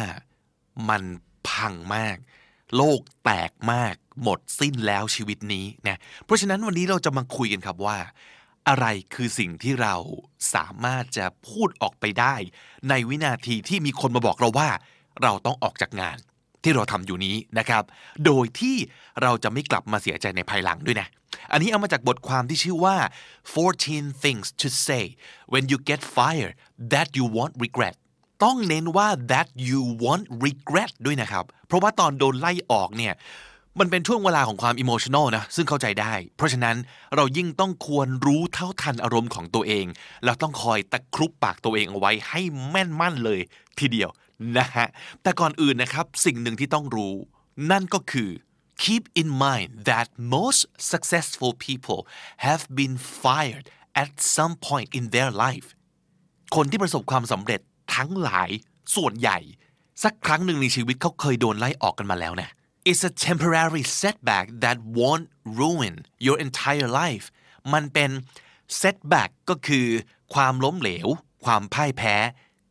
[0.90, 1.04] มัน
[1.50, 2.18] พังมาก
[2.76, 7.98] โลกแตกมาก หมดสิ้นแล้วชีวิตนี้นะ เพราะฉะนั้นวันนี้เราจะมาคุยกันครับว่า
[8.68, 9.96] อะไรคือสิ่งที่เรา
[10.54, 12.36] สามารถจะพูดออกไปได้
[12.90, 14.70] ในวินาทีที่มีคนมาบอกเราว่า
[15.22, 16.18] เราต้องออกจากงาน
[16.64, 17.84] ที่เราทำอยู่นี้นะครับ
[18.26, 18.78] โดยที่
[19.22, 21.08] เราจะไม่กลับมาเสียใจในภายหลังด้วยนะ
[21.52, 22.96] อันนี้เอามาจากบทความที่ชื่อว่า
[23.64, 25.04] 14 things to say
[25.54, 26.54] when you get fired
[26.94, 27.96] that you won't regret
[28.44, 33.14] ต้องเน้นว่า that you won't regret ด้วยนะครับ เพราะว่าตอนโดนไล่ออกเนี่ย
[33.80, 36.76] มันเป็นช่วงเวลาของความอิโมชัน a ลนะซึ่งเข้าใจได้ เพราะฉะนั้น
[37.16, 39.86] เรายิ่งต้องควรรู้เท่าทันอารมณ์ของตัวเอง
[40.24, 43.40] แล้วต้องคอยตะครุบปากตัวเองเอาไว้ให้แม่นมั่นเลย
[43.80, 44.10] ทีเดียว
[44.58, 44.88] นะฮะ
[45.22, 47.14] แต่ก่อนอื่นนะครับ สิ่งหนึ่งที่ต้องรู้
[47.72, 48.30] นั่นก็คือ
[48.84, 52.00] keep in mind that most successful people
[52.46, 53.66] have been fired
[54.04, 55.68] at some point in their life
[56.56, 57.62] คนที่ประสบความสำเร็จ
[57.96, 58.50] ทั้งหลาย
[58.96, 59.40] ส่วนใหญ่
[60.04, 62.50] สักครั้งหนึ่งในชีวิตเขาเคยโดนไล่ออกกันมาแล้วนะ
[62.90, 67.26] It's a temporary setback that won't ruin your entire life
[67.74, 68.12] มันเป็น
[68.82, 69.88] setback ก็คือ
[70.34, 71.08] ความล้มเหลว
[71.46, 72.16] ความพ่ายแพ้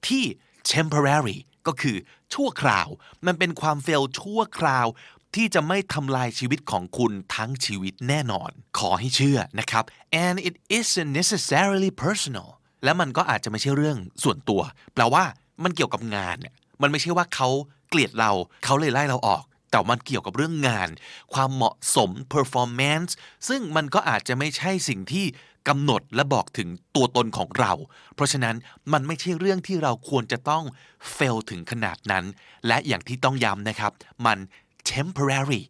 [0.09, 0.25] ที่
[0.73, 1.97] temporary ก็คือ
[2.35, 2.89] ชั่วคราว
[3.27, 4.87] มันเป็นความเฟลชั่วคราว
[5.35, 9.85] ที่จะไม่ทำลายชีวิตของคุณทั้งชีวิตแน่นอน ขอให้เชื่อนะครับ
[10.27, 12.49] and it isn't necessarily personal
[12.85, 14.63] และมันก็อาจจะไม่ใช่เรื่องส่วนตัว
[14.95, 15.25] แปลว่า
[15.65, 17.49] มันเกี่ยวกับงานเนี่ยมันไม่ใช่ว่าเขา
[17.89, 18.33] เกลียดเรา
[18.65, 20.89] เขาเลยไล่เราออก แต่มันเกี่ยวกับเรื่องงาน
[21.35, 23.11] ความเหมาะสม performance
[23.49, 25.27] ซึ่งมันก็อาจจะไม่ใช่สิ่งที่
[25.69, 27.73] กำหนดและบอกถึงตัวตนของเรา
[28.15, 28.57] เพราะฉะนั้น
[28.93, 30.65] มันไม่ใช่เรื่องที่เราควรจะต้อง
[31.17, 32.25] fail ถึงขนาดนั้น
[32.67, 33.93] และอย่างที่ต้องย้ำนะครับ
[34.27, 34.39] มัน
[34.93, 35.63] temporary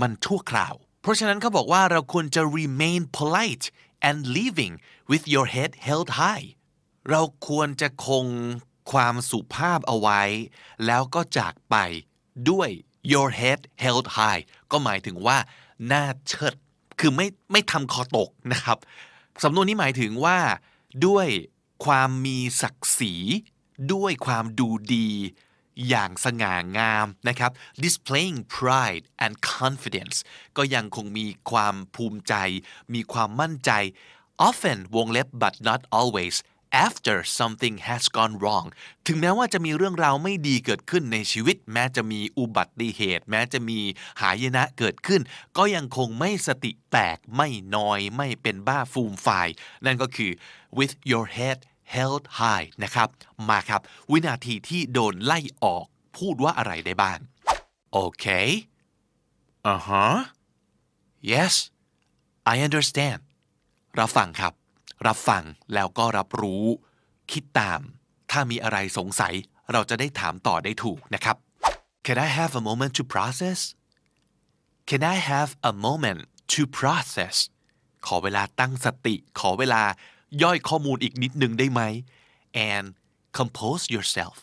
[0.00, 3.66] มันชั่วคราว เพราะฉะนั้นเขาบอกว่าเราควรจะ remain polite
[4.08, 4.74] and living
[5.10, 6.46] with your head held high
[7.10, 8.26] เราควรจะคง
[8.92, 10.22] ความสุภาพเอาไว้
[10.86, 11.76] แล้วก็จากไป
[12.50, 12.70] ด้วย
[13.12, 15.38] your head held high ก็หมายถึงว่า
[15.86, 16.54] หน้าเชิด
[17.00, 18.78] คือไม่ไม่ทำคอตกนะครับ
[19.42, 20.38] สำนวนนี้หมายถึงว่า
[21.06, 21.26] ด้วย
[21.84, 23.14] ความมีศักดิ์ศรี
[23.92, 25.10] ด้วยความดูดี
[25.88, 27.52] อย่างสง่างามนะครับ
[27.84, 30.16] displaying pride and confidence
[30.56, 32.34] ก็ยังคงมีความภูมิใจ
[32.94, 33.70] มีความมั่นใจ
[34.48, 36.36] often วงเล็บ but not always
[36.72, 38.66] after something has gone wrong
[39.06, 43.78] ถึงแม้ว่าจะมีเรื่องราวไม่ดีเกิดขึ้นในชีวิต แม้จะมีอุบัติเหตุ แม้จะมี
[44.20, 45.20] หายนะเกิดขึ้น
[45.56, 49.48] ก็ยังคงไม่สติแตกไม่นอยไม่เป็นบ้าฟูมฝ่าย
[49.84, 50.32] นั่นก็คือ
[50.78, 51.58] with your head
[51.94, 53.08] held high นะครับ
[53.48, 53.80] มาครับ
[54.10, 55.86] วินาทีที่โดนไล่ออก
[56.18, 57.18] พูดว่าอะไรได้บ้าง
[57.92, 58.26] โอเค
[59.66, 60.06] อ่าฮะ
[61.32, 61.54] yes
[62.52, 63.20] I understand
[63.98, 64.52] รับฟังครับ
[65.06, 66.64] รับฟังแล้วก็รับรู้
[67.32, 67.80] คิดตาม
[68.30, 69.34] ถ้ามีอะไรสงสัย
[69.72, 71.36] เราจะได้ถามต่อได้ถูกนะครับ
[72.06, 73.60] Can I have a moment to process
[74.88, 76.20] Can I have a moment
[76.52, 77.36] to process
[78.06, 79.82] ขอเวลาตั้งสติ ขอเวลา
[80.42, 81.80] ย่อยข้อมูลอีกนิดนึงได้ไหม
[82.70, 82.86] and
[83.38, 84.34] compose yourself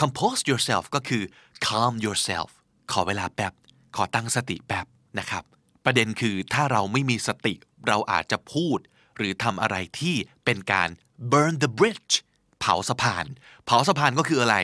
[0.00, 1.22] compose yourself ก็คือ
[1.66, 2.50] calm yourself
[2.92, 3.52] ขอเวลาแป๊บ
[3.96, 4.86] ขอตั้งสติแป๊บ
[5.18, 5.44] นะครับ
[5.84, 7.54] ประเด็นคือถ้าเราไม่มีสติ
[7.88, 8.78] เราอาจจะพูด
[9.16, 10.88] หรือทำอะไรที่เป็นการ
[11.32, 12.14] burn the bridge
[12.60, 13.26] เผาสะพาน
[13.66, 14.56] เผาสะพานก็คืออะไร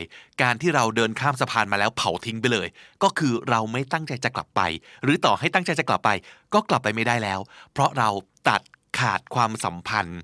[0.43, 2.69] การที่เราเดินข้ามสะพานมาแล้วเผาทิ้งไปเลย
[3.03, 4.61] ก็คือเราไม่ตั้งใจจะกลับไป
[5.05, 6.11] หรือต่อให้ตั้งใจจะกลับไป
[6.55, 7.41] ก็กลับไปไม่ได้แล้ว
[7.73, 8.09] เพราะเรา
[8.49, 8.63] ตัด
[8.99, 10.21] ขาดความสัมพันธ์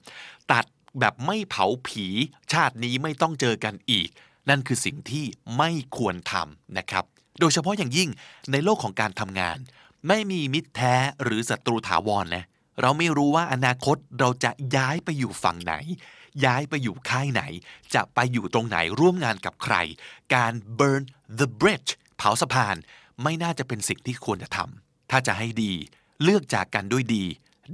[0.52, 0.64] ตัด
[1.00, 2.06] แบบไม่เผาผี
[2.52, 4.08] ชาตินี้ไม่ต้องเจอกันอีก
[4.48, 5.24] นั่นคือสิ่งที่
[5.58, 7.04] ไม่ควรทำนะครับ
[7.40, 8.08] โดยเฉพาะอย่างยิ่ง
[8.52, 9.58] ในโลกของการทำงาน
[10.08, 12.44] ไม่มีมิตรแท้หรือศัตรูถาวรนะ
[12.80, 15.74] เราไม่รู้ว่าอนาคตเราจะย้ายไปอยู่ฝั่งไหน
[16.44, 17.42] ย้ายไปอยู่ค่ายไหน
[17.94, 19.74] จะไปอยู่ตรงไหนร่วมงานกับใคร
[20.34, 21.02] การ burn
[21.38, 22.76] the bridge เผาสะพาน
[23.22, 25.72] ไม่น่าจะเป็นสิ่งที่ควรจะทำ ถ้าจะให้ดี
[26.22, 27.24] เลือกจากกันด้วยดี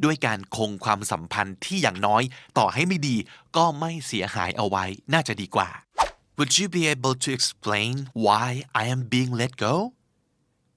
[0.04, 2.22] ด้วยการคงความสัมพันธ์ที่อย่างน้อย
[2.58, 3.16] ต่อให้ไม่ดี
[3.56, 5.70] ก็ไม่เสียหายเอาไว้ น่าจะดีกว่า
[6.38, 7.94] Would you be able to explain
[8.26, 8.48] why
[8.80, 9.74] I am being let go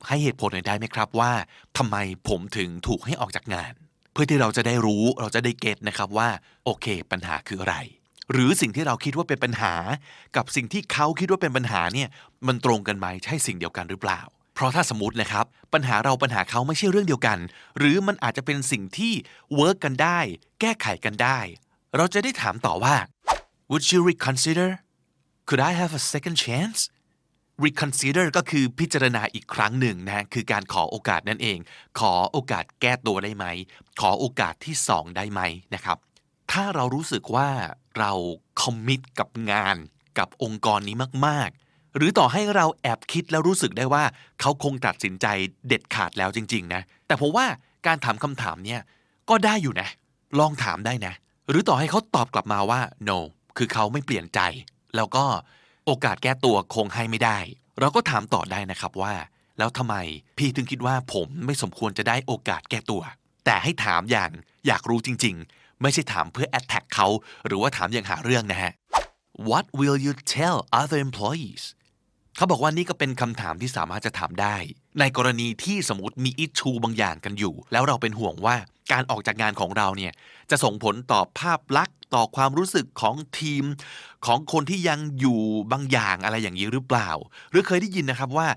[0.08, 1.32] ให้เหตุผลหน่อยได้ไหมครับว่า
[1.78, 1.96] ทำไม
[2.28, 3.74] ผมถึงถูกให้ออกจากงาน
[4.16, 6.30] เพื่อที่เราจะได้รู้เราจะได้เก็ตนะครับว่า
[6.66, 7.76] โอเค ปัญหาคืออะไร
[8.32, 9.74] หรือสิ่งที่เราคิดว่าเป็นปัญหา
[10.36, 12.10] กับสิ่งที่เขาคิดว่าเป็นปัญหาเนี่ย
[12.48, 14.22] มันตรงกันไหมใช่สิ่งเดียวกันหรือเปล่า
[14.56, 17.38] เพราะถ้าสมมตินะครับปัญหาเราปัญหาเขาไม่ใช่เรื่องเดียวกัน
[17.78, 19.14] หรือมันอาจจะเป็นสิ่งที่
[19.56, 20.20] เวิร์กกันได้
[20.62, 21.40] แก้ไขกันได้
[21.98, 22.96] เราจะได้ถามต่อว่า
[23.72, 24.70] Would you reconsider
[25.48, 26.80] Could I have a second chance
[27.64, 31.58] reconsider ก็คือพิจารณาอีกครั้งหนึ่งนะคือการขอโอกาสนั่นเอง
[32.00, 33.46] ขอโอกาสแก้ตัวได้ไหม
[34.02, 35.42] ขอโอกาสที่สองได้ไหม
[35.74, 35.98] นะครับ
[36.52, 37.50] ถ้าเรารู้สึกว่า
[38.00, 38.12] เรา
[38.62, 39.76] คอมมิตกับงาน
[40.20, 40.96] กับองค์กรนี้
[41.28, 44.04] มาก ๆ หรือต่อให้เราแอบคิดแล้วรู้สึกได้ว่า
[44.42, 45.26] เขาคงตัดสินใจ
[45.68, 47.46] เด็ดขาดแล้วจริง ๆ นะ แต่ผมว่า
[47.88, 48.82] การถามคำถามเนี่ย
[49.30, 49.90] ก็ได้อยู่นะ
[50.40, 51.14] ลองถามได้นะ
[51.50, 53.18] หรือต่อให้เขาตอบกลับมาว่า no
[53.58, 54.40] คือเขาไม่เปลี่ยนใจ
[54.96, 55.26] แล้วก็
[55.88, 57.40] โอกาสแก้ตัวคงให้ไม่ได้
[57.80, 59.14] เราก็ถามต่อได้นะครับว่า
[59.58, 59.96] แล้วทำไม
[60.38, 63.04] พี่ถึงคิดว่าผมไม่สมควรจะได้โอกาสแก้ตัว
[63.46, 64.32] แต่ให้ถามอย่าง
[64.68, 67.08] อยากรู้จริง ๆ ไม่ใช่ถามเพื่อแอ t แท็กเขา
[67.46, 68.72] หรือว่าถามอย่างหาเรื่องนะฮะ
[69.50, 71.64] What will you tell other employees
[72.38, 74.56] เขาบอกว่านี่ก็เป็นคำถามที่สามารถจะถามได้
[75.00, 78.56] ในกรณีที่สมมติมีอิชชูบางอย่างกันอยู่ แล้วเราเป็นห่วงว่า
[78.92, 80.14] การออกจากงานของเราเนี่ย
[80.50, 83.64] จะส่งผลต่อภาพลักษณ์ต่อความรู้สึกของทีม
[84.26, 85.40] ของคนที่ยังอยู่
[85.72, 87.10] บางอย่างอะไรอย่างนี้หรือเปล่า
[87.52, 88.48] หรือเคยได้ยินนะครับว่า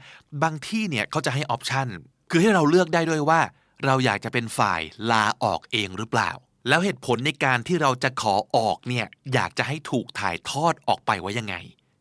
[0.43, 1.89] บางที่เนี่ยเขาจะให้ออปชัน
[2.31, 3.41] คือให้เราเลือกได้ด้วยว่า
[3.87, 6.31] เราอยากจะเป็นฝ่ายลาออกเองหรือเปล่า
[6.69, 11.57] แล้วเหตุผลในการที่เราจะขอออกเนี่ยอยากจะให้ถูกถ่ายทอดออกไปว่ายังไง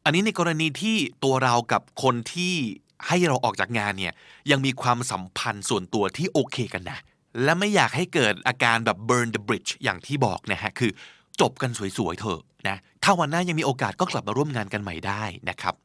[0.08, 2.56] อันนี้ในกรณีที่ตัวเรากับคนที่
[3.08, 4.14] ให้เราออกจากงานเนี่ย
[4.52, 7.00] ยังมีความสัมพันธ์ส่วนตัวที่โอเคกันนะ
[7.44, 10.92] และไม่อยากให้เกิดอาการแบบ burn the bridge อย่างที่บอกนะฮะคือ
[11.42, 15.76] จบกันสวยๆเถอะนะถ้าวันหน้ายังมีโอกาสก็กลับมาร่วมงานกันใหม่ได้นะครับ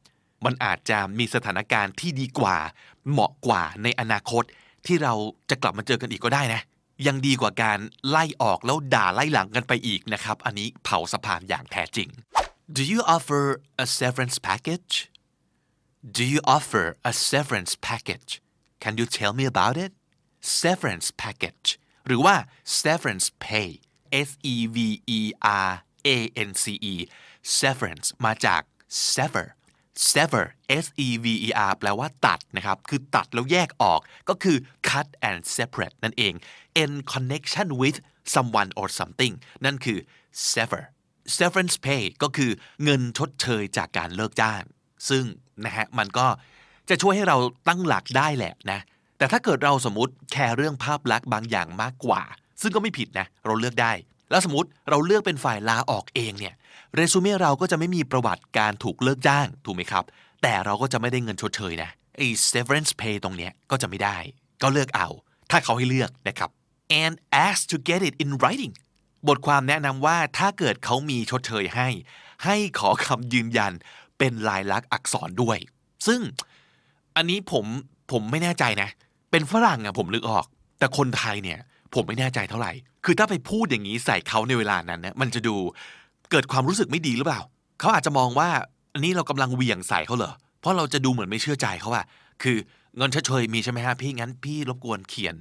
[0.45, 2.57] มันอาจจะมีสถานการณ์ที่ดีกว่า
[3.09, 4.43] เหมาะกว่าในอนาคต
[4.85, 5.13] ที่เรา
[5.49, 6.61] จะกลับมาเจอกันอีกก็ได้นะ
[7.07, 12.09] ยังดีกว่าการไล่ออกแล้วด่าไล่หลังกันไปอีกนะครับ อันนี้เผาสะพานอย่างแท้จริง
[12.76, 13.42] Do you offer
[13.84, 14.94] a severance package
[16.16, 18.30] Do you offer a severance package
[18.82, 19.92] Can you tell me about it
[20.62, 21.68] severance package
[22.06, 22.36] หรือว่า
[22.82, 23.70] severance pay
[24.28, 24.76] S E V
[25.18, 25.20] E
[25.66, 25.70] R
[26.14, 26.94] A N C E
[27.60, 28.62] severance มาจาก
[29.14, 29.46] sever
[30.10, 30.46] sever
[30.84, 34.56] S E V E R แปลว่าตัดนะครับ คือตัดแล้วแยกออก ก็คือ
[34.88, 36.34] cut and separate นั่นเอง
[36.82, 37.98] in connection with
[38.34, 39.98] someone or something นั่นคือ
[40.52, 40.82] sever
[41.37, 42.51] severance pay ก็คือ
[42.83, 44.63] เงินชดเชยจากการเลิกจ้าง
[45.09, 45.23] ซึ่ง
[45.65, 46.27] นะฮะมันก็
[46.89, 48.79] จะช่วยให้เราตั้งหลักได้แหละนะ
[49.17, 52.21] แต่ถ้าเกิดเราสมมติแคร์เรื่องภาพลักษณ์บางอย่างมากกว่า
[52.61, 53.93] ซึ่งก็ไม่ผิดนะ เราเลือกได้
[54.29, 56.55] แล้วสมมติเราเลือกเป็นฝ่ายลาออกเองเนี่ย
[56.95, 60.03] เรซูเม่เราก็จะไม่มีประวัติการถูกเลิกจ้างถูกไหมครับ
[60.41, 64.17] แต่เราก็จะไม่ได้เงินชดเชยนะไอ้ severance pay ตรงเนี้ยก็จะไม่ได้
[64.61, 65.09] ก็เลือกเอา
[65.51, 66.49] ถ้าเขาให้เลือกนะครับ
[67.03, 67.13] and
[67.47, 68.73] ask to get it in writing
[69.27, 71.87] บทความแนะนำว่าถ้าเกิดเขามีชดเชยให้
[72.43, 73.71] ให้ขอคำยืนยัน
[74.17, 75.57] เป็นลายลักษณ์อักษรด้วย
[76.07, 76.21] ซึ่ง
[77.15, 77.65] อันนี้ผม
[78.11, 78.89] ผมไม่แน่ใจนะ
[79.31, 80.45] เป็นฝรั่งอะผมนึกออก
[80.79, 81.59] แต่คนไทยเนี่ย
[81.93, 82.71] ผมไม่แน่ใจเท่าไหร่
[83.05, 85.55] คือถ้าไปพูดอย่างนี้ใส่เขาในเวลานั้นเนะมันจะดู
[86.31, 87.41] เกิดความรู้สึกไม่ดีหรือเปล่า
[87.79, 88.49] เขาอาจจะมองว่า
[88.93, 92.05] อันนี้เรากำลังเวี่ยงใส่เขาเหรอ เพราะเราจะดูเหมือนไม่เชื่อใจเขาอะ
[92.43, 92.57] คือ
[92.97, 95.35] เงินชดเชยมีใช่ไหมฮะพี่งั้นพี่รบกวนเขียน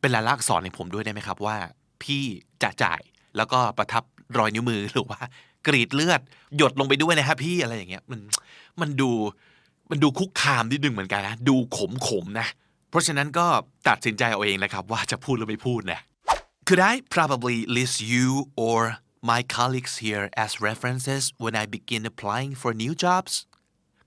[0.00, 1.56] เป็นลายลักษณ์อักษรให้ผมด้วยได้ไหมครับว่า
[2.02, 2.22] พี่
[2.62, 3.00] จะจ่าย
[3.36, 4.02] แล้วก็ประทับ
[4.38, 5.20] รอยนิ้วมือหรือว่า
[5.66, 6.20] กรีดเลือด
[6.56, 8.20] หยดลงไปด้วยนะฮะพี่อะไรอย่างเงี้ยมัน
[8.80, 9.10] มันดู
[9.90, 12.46] มันดูคุกคามนิดนึงเหมือนกันนะ ดูขมขมนะ
[12.90, 13.46] เพราะฉะนั้นก็
[13.88, 16.00] ตัดสินใจเอาเองนะครับ ว่าจะพูดหรือไม่พูดนะ
[16.66, 18.28] Could I probably list you
[18.66, 18.78] or
[19.30, 23.32] my colleagues here as references when I begin applying for new jobs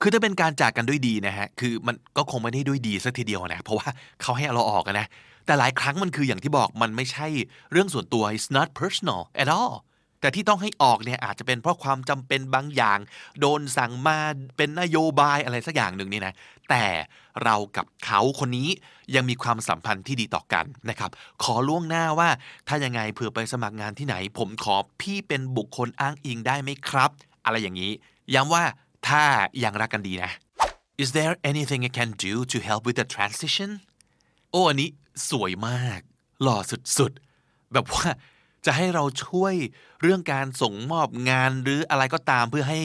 [0.01, 3.89] คือถ้าเป็นการจากกันด้วยดีนะฮะ คือมันก็คงไม่ได้ด้วยดีสักทีเดียวนะ เพราะว่า
[4.21, 5.07] เขาให้เราออกนะ
[5.47, 7.27] แต่หลายครั้งมันคืออย่างที่บอกมันไม่ใช่
[7.71, 9.75] เรื่องส่วนตัว it's not personal at all
[10.21, 12.99] แต่ที่ต้องให้ออกเนี่ยอาจจะเป็นเพราะความจำเป็นบางอย่าง
[13.39, 14.17] โดนสั่งมา
[14.57, 16.33] เป็นนโยบายอะไรสักอย่างหนึ่งนี่นะ
[16.69, 16.85] แต่
[17.43, 18.69] เรากับเขาคนนี้
[19.15, 21.11] ยังมีความสัมพันธ์ที่ดีต่อกันนะครับ
[21.43, 22.29] ขอล่วงหน้าว่า
[22.67, 27.11] ถ้ายังไงเผื่อไปสมัครงานที่ไหน ผมขอพี่เป็นบุคคลอ้างอิงได้ไหมครับ
[27.45, 27.91] อะไรอย่างนี้
[28.33, 28.63] ย้ำว่า
[29.07, 29.23] ถ้า
[29.63, 30.31] ยังรักกันดีนะ
[31.03, 33.69] Is there anything I can do to help with the transition
[34.57, 34.89] อ้อันนี้
[35.29, 35.99] สวยมาก
[36.43, 36.57] หล่อ
[36.97, 38.07] สุดๆ แบบว่า
[38.65, 39.55] จะให้เราช่วย
[40.01, 42.81] เรื่องการส่งมอบงานหรืออะไรก็ตามเพื่อให้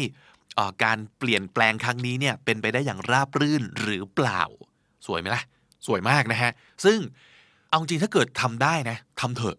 [0.85, 4.43] การเปลี่ยนแปลงครั้งนี้เนี่ยเป็นไปได้อย่างราบรื่นหรือเปล่า
[5.07, 5.43] สวยไหมล่ะ
[5.87, 6.53] สวยมากนะฮะ
[6.85, 6.99] ซึ่ง
[7.69, 9.57] เอาจริงถ้าเกิดทำได้นะทำเถอะ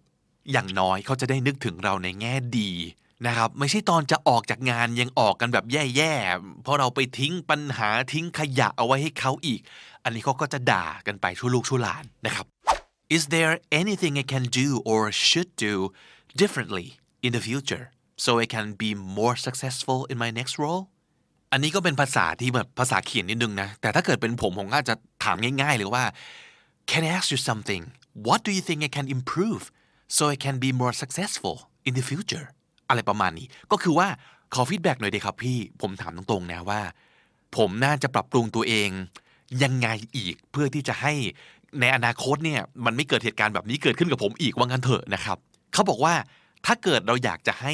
[0.51, 2.71] อย่างน้อยเขาจะได้นึกถึงเราในแง่ดี
[3.27, 9.61] นะครับ ไม่ใช่ตอนจะออกจากงานยังออกกันแบบแย่ๆเพราะเราไปทิ้งปัญหาทิ้งขยะเอาไว้ให้เขาอีก
[10.03, 12.45] อันนี้เขาก็จะด่ากันไปชั่วลูกชั่วหลานนะครับ
[13.15, 15.73] Is there anything I can do or should do
[16.41, 16.87] differently
[17.25, 17.85] in the future
[18.23, 18.89] so I can be
[19.19, 20.83] more successful in my next role
[21.51, 26.03] อันนี้ก็เป็นภาษาที่แบบภาษาเขียนนิดนึงนะ แต่ถ้าเกิดเป็นผมผมก็จะถามง่ายๆเลยว่า
[26.89, 27.83] Can I ask you something
[28.27, 29.63] What do you think I can improve
[30.15, 31.55] so I can be more successful
[31.87, 32.45] in the future
[32.89, 34.07] อะไรประมาณนี้ ก็คือว่า
[34.53, 36.81] ขอฟีดแบ็กหน่อยดีครับพี่ ผมถามตรงๆนะว่า
[37.57, 38.89] ผมน่าจะปรับปรุงตัวเอง
[39.63, 41.13] ยังไงอีกเพื่อที่จะให้
[41.79, 45.37] ในอนาคตเนี่ยมันไม่เกิดเหตุการณ์แบบนี้เกิดขึ้นกับผมอีกว่างั้นเถอะนะครับ
[45.73, 46.15] เขาบอกว่า
[46.65, 47.73] ถ้าเกิดเราอยากจะให้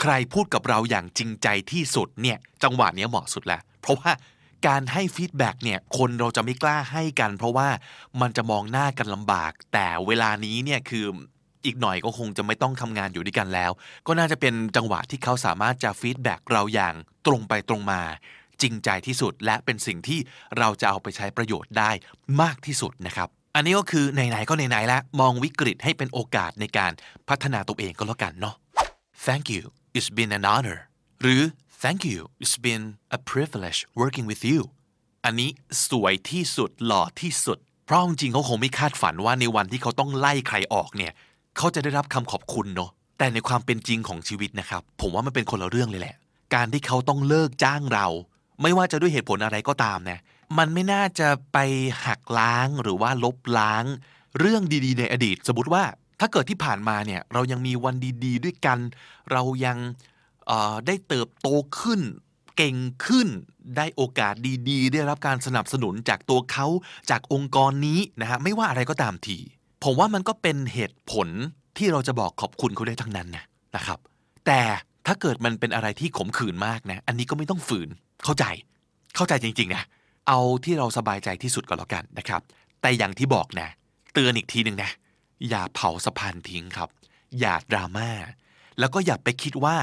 [0.00, 4.10] ใครพูดกับเราอย่างจริงใจที่สุดเนี่ยจังหวะนี้เหมาะสุดแล้ว เพราะว่า
[4.66, 7.68] การให้ feedback เนี่ยคนเราจะไม่กล้าให้กัน เพราะว่า
[8.20, 11.06] มันจะมองหน้ากันลำบาก แต่เวลานี้เนี่ยคือ
[11.64, 13.70] อีกหน่อยก็คงจะไม่ต้องทำงานอยู่ด้วยกันแล้ว
[14.06, 16.94] ก็น่าจะเป็นจังหวะที่เขาสามารถจะ feedback เราอย่าง
[17.26, 18.00] ตรงไปตรงมา
[18.62, 20.20] จริงใจที่สุด และเป็นสิ่งที่
[20.58, 21.90] เราจะเอาไปใช้ประโยชน์ได้
[22.42, 26.92] มากที่สุดนะครับ อันนี้ก็คือไหนๆก็ไหนๆแล้วมองวิกฤตให้เป็นโอกาสในการ
[27.28, 28.54] พัฒนาตัวเองก็แล้วกันเนาะ
[29.26, 29.64] Thank you
[29.96, 30.78] it's been an honor
[31.22, 31.42] หรือ
[31.82, 32.84] Thank you it's been
[33.16, 34.60] a privilege working with you
[35.24, 35.50] อันนี้
[35.88, 41.12] สวยที่สุดหล่อที่สุด เพราะจริงเขาคงไม่คาดฝันว่าในวันที่เขาต้องไล่ใครออกเนี่ย
[41.56, 46.16] เขาจะได้รับคำขอบคุณเนาะแต่ในความเป็นจริงของชีวิตนะครับ ผมว่ามันเป็นคนละเรื่องเลยแหละ
[46.54, 48.06] การที่เขาต้องเลิกจ้างเรา
[48.62, 50.20] ไม่ว่าจะด้วยเหตุผลอะไรก็ตามนะ
[50.58, 51.58] มันไม่น่าจะไป
[52.06, 53.84] หักล้างหรือว่าลบล้าง
[54.38, 55.82] เรื่องดีๆ ในอดีต สมมติว่า
[56.20, 57.94] ถ้าเกิดที่ผ่านมาเนี่ยเรายังมีวัน
[58.24, 58.78] ดีๆ ด้วยกัน
[59.32, 59.78] เรายัง
[60.86, 61.48] ได้เติบโต
[61.80, 62.00] ขึ้น
[62.56, 63.28] เก่งขึ้น
[63.76, 64.34] ได้โอกาส
[64.68, 66.66] ดีๆ ได้รับการสนับสนุนจากตัวเขา
[67.10, 69.38] จากองค์กรนี้นะฮะไม่ว่าอะไรก็ตามที
[69.84, 71.28] ผมว่ามันก็เป็นเหตุผล
[71.76, 73.44] ที่เราจะบอกขอบคุณเขาได้ทั้งนั้นนะ
[73.76, 73.98] นะครับ
[74.46, 74.60] แต่
[75.06, 77.88] ถ้าเกิดมันเป็นอะไรที่ขมขื่นมากนะ อันนี้ก็ไม่ต้องฝืน
[78.24, 78.44] เข้าใจ
[79.16, 79.84] เข้าใจจริงๆนะ
[80.28, 82.40] เอาที่เราสบายใจที่สุดก็แล้วกันนะครับ
[82.80, 83.68] แต่อย่างที่บอกนะ
[84.14, 84.90] เตือนอีกทีหนึ่งนะ
[85.48, 86.88] อย่าเผาสะพานทิ้งครับ
[87.40, 88.10] อย่าดราม่า
[88.78, 89.76] แล้วก็อย่าไปคิดว่า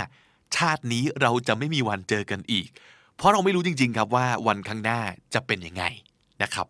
[0.55, 2.67] ชาตินี้เราจะไม่มีวันเจอกันอีก
[3.15, 4.99] เพราะเราไม่รู้จริง ๆ ครับว่าวันข้างหน้า
[5.33, 5.83] จะเป็นยังไง
[6.43, 6.67] นะครับ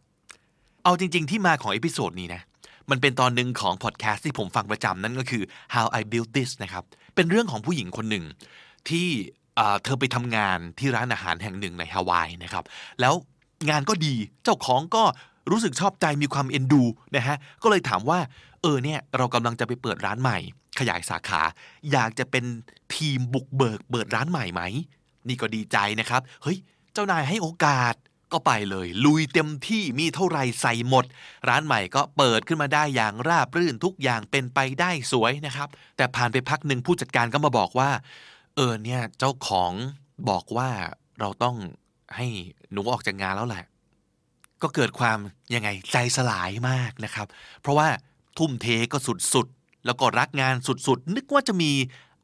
[0.84, 2.42] เอาจริง ๆ ที่มาของ episode นี้นะ
[2.90, 5.44] มันเป็นตอนหนึ่งของพอดแคสต์ที่ผมฟังประจำนั่นก็คือ
[5.76, 6.84] how I built this นะครับ
[7.18, 8.26] เป็นเรื่องของผู้หญิงคนหนึ่ง
[8.90, 9.08] ที่
[9.84, 12.64] เธอไปทำงานที่ร้านอาหารแห่งหนึ่งในฮาวายนะครับ
[13.02, 13.14] แล้ว
[13.70, 15.04] งานก็ดีเจ้าของก็
[15.52, 16.84] รู้สึกชอบใจมีความเอ็นดู
[17.16, 18.20] นะฮะก็เลยถามว่า
[18.62, 20.38] เออเนี่ยเรากำลังจะไปเปิดร้านใหม่
[20.80, 21.42] ขยายสาขา
[21.92, 22.46] อยากจะเป็น
[22.96, 24.62] ทีมบุกเบิกเปิดร้านใหม่ไหม
[25.28, 26.58] นี่ก็ดีใจนะครับ เฮ้ย
[26.94, 27.96] เจ้านายให้โอกาส
[28.32, 31.06] ก็ไปเลย ลุยเต็มที่มีเท่าไรใส่หมด
[31.50, 37.90] ร้านใหม่ก็เปิดขึ้นมาได้อย่างราบรื่นทุกอย่างเป็นไปได้สวยนะครับ แต่ผ่านไปพักหนึ่งผู้จัดการก็มาบอกว่า
[38.56, 39.72] เออเนี่ยเจ้าของ
[40.30, 40.70] บอกว่า
[41.20, 41.56] เราต้อง
[42.16, 42.28] ให้
[42.72, 43.66] หนูออกจากงานแล้วแหละ
[44.62, 45.18] ก็เกิดความ
[45.54, 47.28] ยังไงใจสลายมากนะครับ
[47.62, 47.88] เพราะว่า
[48.38, 48.98] ทุ่มเทก็
[49.34, 51.72] สุดๆ แล้วก็รักงานสุดๆ นึกว่าจะมี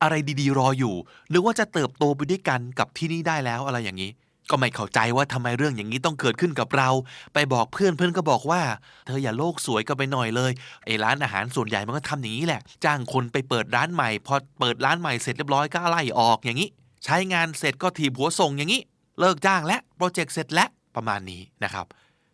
[0.02, 0.96] อะไรดีๆ รออยู่
[1.34, 4.12] นึกว่าจะเติบโตไปด้วยกันกับที่นี่ได้แล้วอะไรอย่างนี้
[4.50, 6.90] ก็ไม่เข้าใจว่าทำไมเรื่องอย่างนี้ต้องเกิดขึ้นกับเรา
[7.34, 8.62] ไปบอกเพื่อนเพื่อนก็บอกว่า
[9.06, 10.52] เธออย่าโลกสวยกันไปหน่อยเลย
[10.86, 16.70] ไอ้ร้านอาหารส่วนใหญ่มันก็ทำอย่างนี้แหละ จ้างคนไปเปิดร้านใหม่ พอเปิดร้านใหม่เสร็จเรียบร้อยก็ไล่ออกอย่างนี้
[17.06, 18.82] ใช้งานเสร็จก็ถีบหัวส่งอย่างนี้
[19.20, 21.86] เลิกจ้างและโปรเจกต์เสร็จแล้วประมาณนี้นะครับ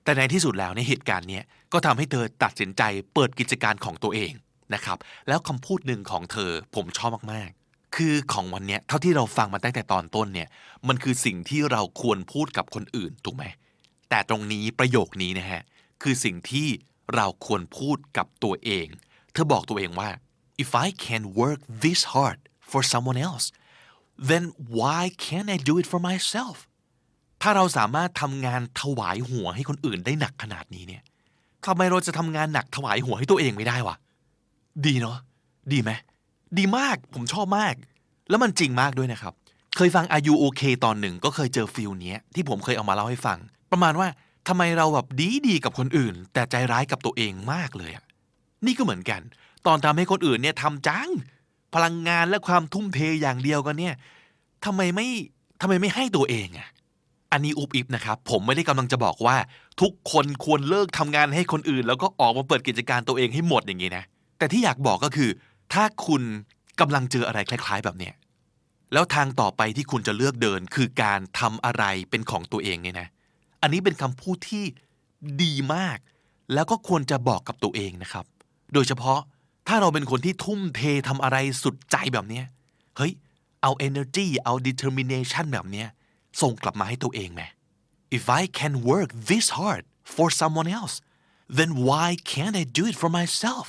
[0.04, 1.42] แต่ในที่สุดแล้วในเหตุการณ์นี้
[1.74, 4.32] ก็ทำให้เธอตัดสินใจเปิดกิจการของตัวเอง
[4.74, 7.50] นะครับแล้วคำพูดหนึ่งของเธอผมชอบมาก
[7.96, 10.48] คือของวันเนี้ยเท่าที่เราฟังมาตั้งแต่ตอนต้นเนี่ย
[10.88, 13.46] มันคือสิ่งที่เราควรพูดกับคนอื่นถูกไหม
[14.10, 15.62] แต่ตรงนี้ประโยคนี้นะฮะ
[16.02, 16.68] คือสิ่งที่
[17.16, 18.88] เราควรพูดกับตัวเอง
[19.34, 20.10] เธอบอกตัวเองว่า
[20.64, 22.40] if I can work this hard
[22.72, 23.46] for someone else
[24.30, 24.44] then
[24.78, 26.58] why can't I do it for myself
[27.42, 31.04] ถ้าเราสามารถทำงานถวายหัวให้คนอื่นได้หนักขนาดนี้เนี่ย
[31.66, 33.96] ทำไมเราจะทำงานหนักถวายหัวให้ตัวเองไม่ได้วะ
[34.86, 35.18] ดีเนาะ
[35.72, 35.92] ดีไหม
[36.58, 37.74] ดีมากผมชอบมาก
[38.30, 39.34] แล้วมันจริงมากด้วยนะครับ
[39.76, 43.38] เคยฟัง Are You Okay ตอนหนึ่งก็เคยเจอ feel เนี้ยที่ผมเคยเอามาเล่าให้ฟัง
[43.72, 44.08] ประมาณว่า
[44.48, 48.06] ทำไมเราแบบดีดีกับคนอื่น แต่ใจร้ายกับตัวเองมากเลยอะ
[48.66, 49.22] นี่ก็เหมือนกัน
[49.68, 51.10] ตอนทำให้คนอื่นเนี่ยทำจัง
[51.74, 53.96] พลังงานและความทุ่มเทอย่างเดียวกันเนี่ย
[54.66, 55.08] ทำไมไม่
[55.62, 56.70] ทำไมไม่ให้ตัวเองอะ
[57.32, 59.36] อันนี้อุบอิบนะครับ ผมไม่ได้กำลังจะบอกว่า
[59.82, 64.04] ทุกคนควรเลิกทำงานให้คนอื่น แล้วก็ออกมาเปิดกิจการตัวเองให้หมดอย่างนี้นะ
[64.38, 65.30] แต่ที่อยากบอกก็คือ
[65.74, 66.24] ถ้าคุณ
[66.80, 68.14] กำลังเจออะไรคล้าย ๆ แบบเนี้ย
[68.94, 73.08] แล้วทางต่อไปที่คุณจะเลือกเดินคือการทำอะไรเป็นของตัวเองเนี่ยนะ
[73.62, 74.66] อันนี้เป็นคำพูดที่
[75.44, 75.98] ดีมาก
[76.54, 78.26] แล้วก็ควรจะบอกกับตัวเองนะครับ
[78.74, 79.20] โดยเฉพาะ
[79.68, 82.46] ถ้าเราเป็นคนที่ทุ่มเททำอะไรสุดใจแบบเนี้ย
[82.98, 83.14] เฮ้ย
[83.62, 85.88] เอา energy เอา determination แบบเนี้ย
[86.42, 87.42] ส่งกลับมาให้ตัวเองไหม
[88.18, 89.84] if I can work this hard
[90.16, 90.96] for someone else
[91.58, 93.68] then why can't I do it for myself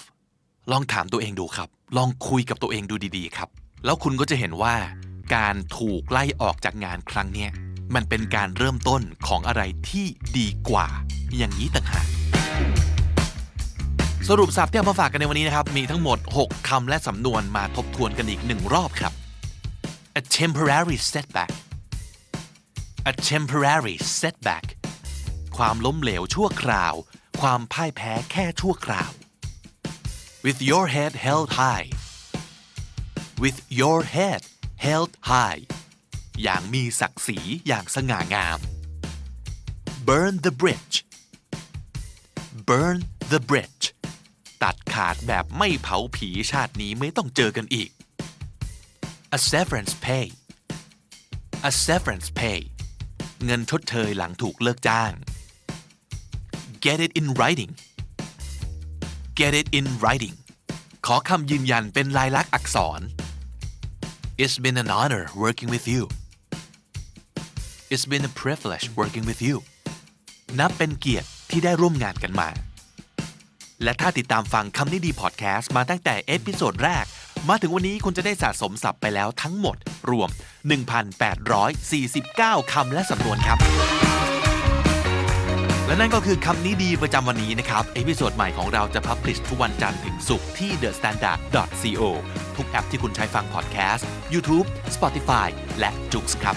[0.70, 3.48] ลองถามตัวเองดูครับ ลองคุยกับตัวเองดูดีๆครับ
[3.84, 4.74] แล้วคุณก็จะเห็นว่า
[5.34, 7.46] การถูกไล่ออกจากงานครั้งนี้
[7.94, 10.06] มันเป็นการเริ่มต้นของอะไรที่
[10.38, 10.86] ดีกว่า
[11.36, 12.06] อย่างนี้ต่างหาก
[14.28, 19.12] สรุปสับที่เอามาฝากกันในวันนี้นะครับ มีทั้งหมด 6 คำและสำนวนมาทบทวนกันอีกหนึ่งรอบครับ
[20.20, 21.52] a temporary setback
[23.10, 24.64] a temporary setback
[25.56, 26.94] ความล้มเหลวชั่วคราว
[27.40, 29.10] ความพ่ายแพ้แค่ชั่วคราว
[30.42, 31.88] with your head held high
[33.38, 34.42] with your head
[34.86, 35.62] held high
[36.42, 38.58] อย่างมีศักดิ์ศรีอย่างสง่างาม
[40.08, 40.96] burn the bridge
[42.68, 42.98] burn
[43.32, 43.84] the bridge
[44.62, 47.90] ตัดขาดแบบไม่เผาผีชาตินี้ไม่ต้องเจอกันอีก
[49.36, 50.26] a severance pay
[51.70, 52.60] a severance pay
[53.44, 55.12] เงินชดเชยหลังถูกเลิกจ้าง
[56.84, 57.72] get it in writing
[59.40, 60.36] get it in writing
[61.06, 63.00] ขอคำยืนยันเป็นลายลักษณ์อักษร
[64.42, 66.02] It's been an honor working with you
[67.92, 69.56] It's been a privilege working with you
[70.58, 72.48] นับเป็นเกียรติที่ได้ร่วมงานกันมา
[73.82, 77.04] และถ้าติดตามฟังคำนี้ดีพอดแคสต์มาตั้งแต่ episode แรก
[77.48, 79.76] มาถึงวันนี้คุณจะได้สะสมศัพท์ไปแล้วทั้งหมด
[80.10, 80.28] รวม
[81.50, 83.58] 1,849 คำและสำนวนครับ
[85.90, 92.02] และนั่นก็คือคำนี้ดีประจำวันนี้นะครับ episode ใหม่ของเราจะ publish ทุกวันจันทร์ถึงศุกร์ที่ thestandard.co
[92.56, 95.48] ทุกแอปที่คุณใช้ฟังพอดแคสต์ YouTube Spotify
[95.78, 96.56] และ j o o x ครับ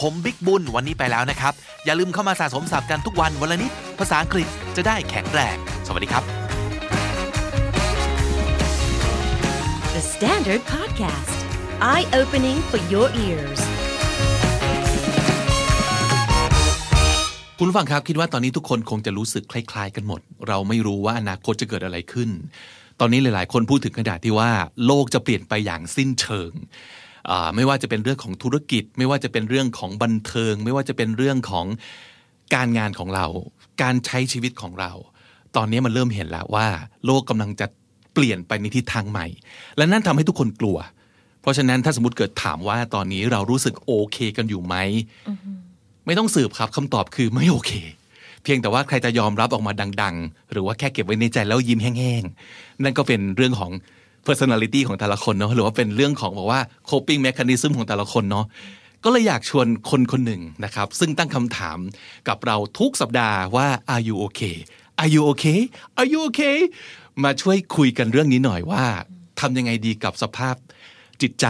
[0.00, 1.52] ผมบิ๊กบุญวันนี้ไปแล้วนะครับ
[1.84, 6.24] อย่าลืมเข้ามาสะสมศัพท์กันทุกวันวันละนิด ภาษาอังกฤษจะได้แข็งแรง สวัสดีครับ
[9.94, 11.38] The Standard Podcast,
[11.92, 13.77] eye opening for your ears.
[17.60, 22.30] คุณผู้ฟังครับคิดว่าตอนนี้ทุกคนคงจะรู้สึกคล้ายๆ กันหมด เราไม่รู้ว่าอนาคตจะเกิดอะไรขึ้น
[23.00, 24.50] ตอนนี้หลายๆ คนพูดถึงขนาดที่ว่า
[24.86, 26.52] โลกจะเปลี่ยนไปอย่างสิ้นเชิง
[27.54, 31.66] ไม่ว่าจะเป็นเรื่องของธุรกิจ ไม่ว่าจะเป็นเรื่องของบันเทิง ไม่ว่าจะเป็นเรื่องของ
[32.54, 33.26] การงานของเรา
[33.82, 34.92] การใช้ชีวิตของเรา
[35.56, 36.66] ตอนนี้มันเริ่มเห็นแล้วว่า
[37.06, 37.66] โลกกำลังจะ
[38.14, 39.26] เปลี่ยนไปในทิศทางใหม่
[39.76, 40.78] และนั่นทำให้ทุกคนกลัว
[41.40, 44.74] เพราะฉะนั้นถ้าสมมติเกิดถามว่าตอนนี้เรารู้สึกโอเคกันอยู่ไหม
[46.08, 47.72] ไม่ต้องสืบครับคำตอบคือไม่โอเค
[48.42, 53.72] เพียงแต่ว่าใครจะยอมรับออกมาดัง ๆ หรือว่าแค่เก็บไว้ในใจแล้วยิ้มแห้งๆ นั่นก็เป็นเรื่องของ
[54.26, 58.46] personality ของแต่ละคนเนาะหรือว่าเป็นเรื่องของบอกว่า coping mechanism ของแต่ละคนเนาะ
[59.04, 61.78] ก็เลยอยากชวนคนคนหนึ่งนะครับ ซึ่งตั้งคำถาม
[62.28, 64.56] กับเราทุกสัปดาห์ว่า are you okay
[65.00, 65.60] are you okay
[65.98, 66.56] are you okay
[67.24, 68.84] มาช่วยคุยกันเรื่องนี้หน่อยว่า
[69.40, 70.54] ทำยังไงดีกับสภาพ
[71.22, 71.46] จิตใจ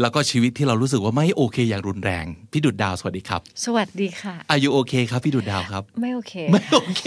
[0.00, 7.02] แล้วก็ชีวิตที่เรารู้สึกว่าไม่โอเคอย่างรุนแรง พี่ดุดดาวสวัสดีครับ สวัสดีค่ะ อายุโอเคครับพี่ดุดดาวครับ ไม่โอเค ไม่โอเค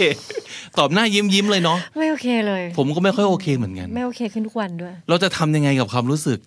[0.78, 6.38] ตอบหน้ายิ้มยิ้มๆเลยเนาะ ไม่โอเคเลย ผมก็ไม่ค่อยโอเคเหมือนกัน ไม่โอเคขึ้นทุกวันด้วย เราจะทำยังไงกับความรู้สึก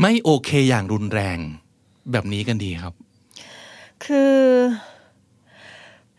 [0.00, 1.38] ไม่โอเคอย่างรุนแรง
[2.12, 2.92] แบบนี้กันดีครับ
[4.04, 4.36] คือ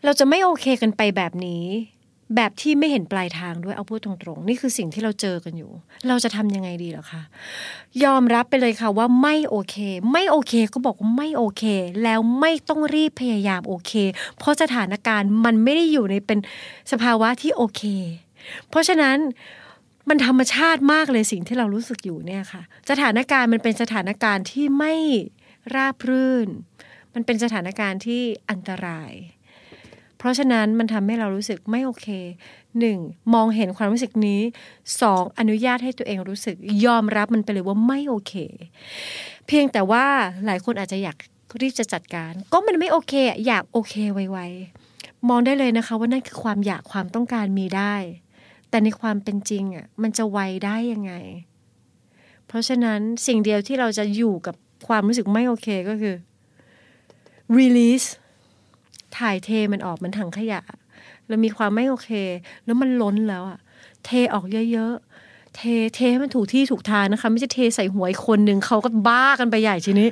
[0.04, 1.64] เราจะไม่โอเคกันไปแบบนี้
[2.36, 5.70] แบบที่ไม่เห็นปลายทางด้วยเอาพูดตรงๆ นี่คือสิ่งที่เราเจอกันอยู่
[6.08, 7.22] เราจะทำยังไงดีหรอคะ
[8.04, 9.76] ยอมรับไปเลยค่ะว่าไม่โอเค
[10.12, 11.64] ไม่โอเคก็บอกว่าไม่โอเค
[12.02, 13.92] แล้วไม่ต้องรีบพยายามโอเค
[14.38, 16.38] เพราะสถานการณ์มันไม่ได้อยู่ในเป็น
[16.92, 17.82] สภาวะที่โอเค
[18.68, 19.18] เพราะฉะนั้น
[20.08, 24.94] มันธรรมชาติมากเลยสิ่งที่เรารู้สึกอยู่เนี่ยค่ะ สถานการณ์มันเป็นสถานการณ์ที่ไม่
[25.74, 26.48] ราบรื่น
[27.14, 29.12] มันเป็นสถานการณ์ที่อันตราย
[30.20, 32.08] เพราะฉะนั้นมันทำให้เรารู้สึกไม่โอเค
[32.78, 32.98] หนึ่ง
[33.34, 34.40] มองเห็นความรู้สึกนี้
[35.00, 38.34] สองอนุญาตให้ตัวเองรู้สึกยอมรับมันไปเลยว่าไม่โอเค
[39.46, 40.04] เพียงแต่ว่า
[40.46, 41.16] หลายคนอาจจะอยาก
[41.60, 47.94] รีบจะจัดการ ก็มันไม่โอเคอะอยากโอเคไวๆมองได้เลยนะคะว่านั่นคือความอยากความต้องการมีได้
[48.70, 51.12] แต่ในความเป็นจริงอะมันจะไวได้ยังไง
[52.46, 54.54] เพราะฉะนั้นสิ่งเดียวที่เราจะอยู่กับ
[54.88, 56.14] ความรู้สึกไม่โอเคก็คือ
[57.58, 58.08] release
[59.18, 60.60] ถ่ายเทมันออกเหมันถังขยะ
[61.28, 62.10] แล้วมีความไม่โอเค
[62.64, 63.58] แล้วมันล้นแล้วอะ
[64.04, 65.60] เทออกเยอะๆ เท
[65.94, 70.08] เทให้มันถูกที่ถูกทางนะคะ ไม่ใช่เทใส่หัวอีกคนหนึ่งเขาก็บ้ากันไปใหญ่ทีนี้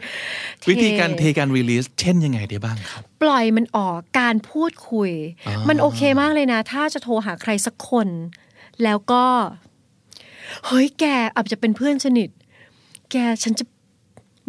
[0.61, 5.11] เทวิธีการเทการรีลีสเช่นยังไงได้บ้างครับ ปล่อยมันออกการพูดคุย
[5.47, 8.09] อ่ามัมันโอเคมากเลยนะ ถ้าจะโทรหาใครสักคน
[8.85, 9.25] แล้วก็
[10.67, 12.29] เฮ้ยแกอาจจะเป็นเพื่อนสนิท
[13.13, 13.65] แกฉันจะ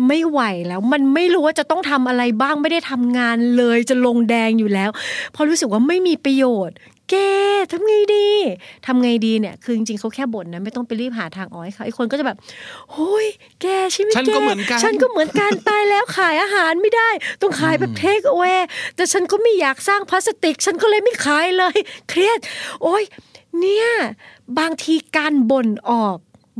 [0.08, 4.90] ไม่ไหวแล้วมันไม่รู้ว่าจะต้องทำอะไรบ้างไม่ได้ทำงานเลยจะลงแดงอยู่แล้ว
[5.32, 6.78] เพราะรู้สึกว่าไม่มีประโยชน์
[7.12, 7.16] แก
[7.72, 8.30] ทำไงดี
[8.86, 12.38] ทำไงดีเนี่ย คือจริงๆเขาแค่บ่นนะ ไม่ต้องไปรีบหาทางออกให้เขาไอ้คนก็จะแบบ
[12.92, 13.28] โอ้ย
[13.62, 17.10] แกชีวิตฉันแกก็เหมือนกันฉันก็เหมือนกันตายแล้วขายอาหารไม่ได้
[17.42, 18.50] ต้องขายแบบเทคเอาไว้
[18.96, 21.78] แต่ฉันก็ไม่อยากสร้างพลาสติก ฉันก็เลยไม่ขายเลย
[22.10, 22.40] เครียด
[22.84, 23.04] โอ้ย
[23.60, 23.88] เนี่ย
[24.60, 26.18] บางทีการบ่นออก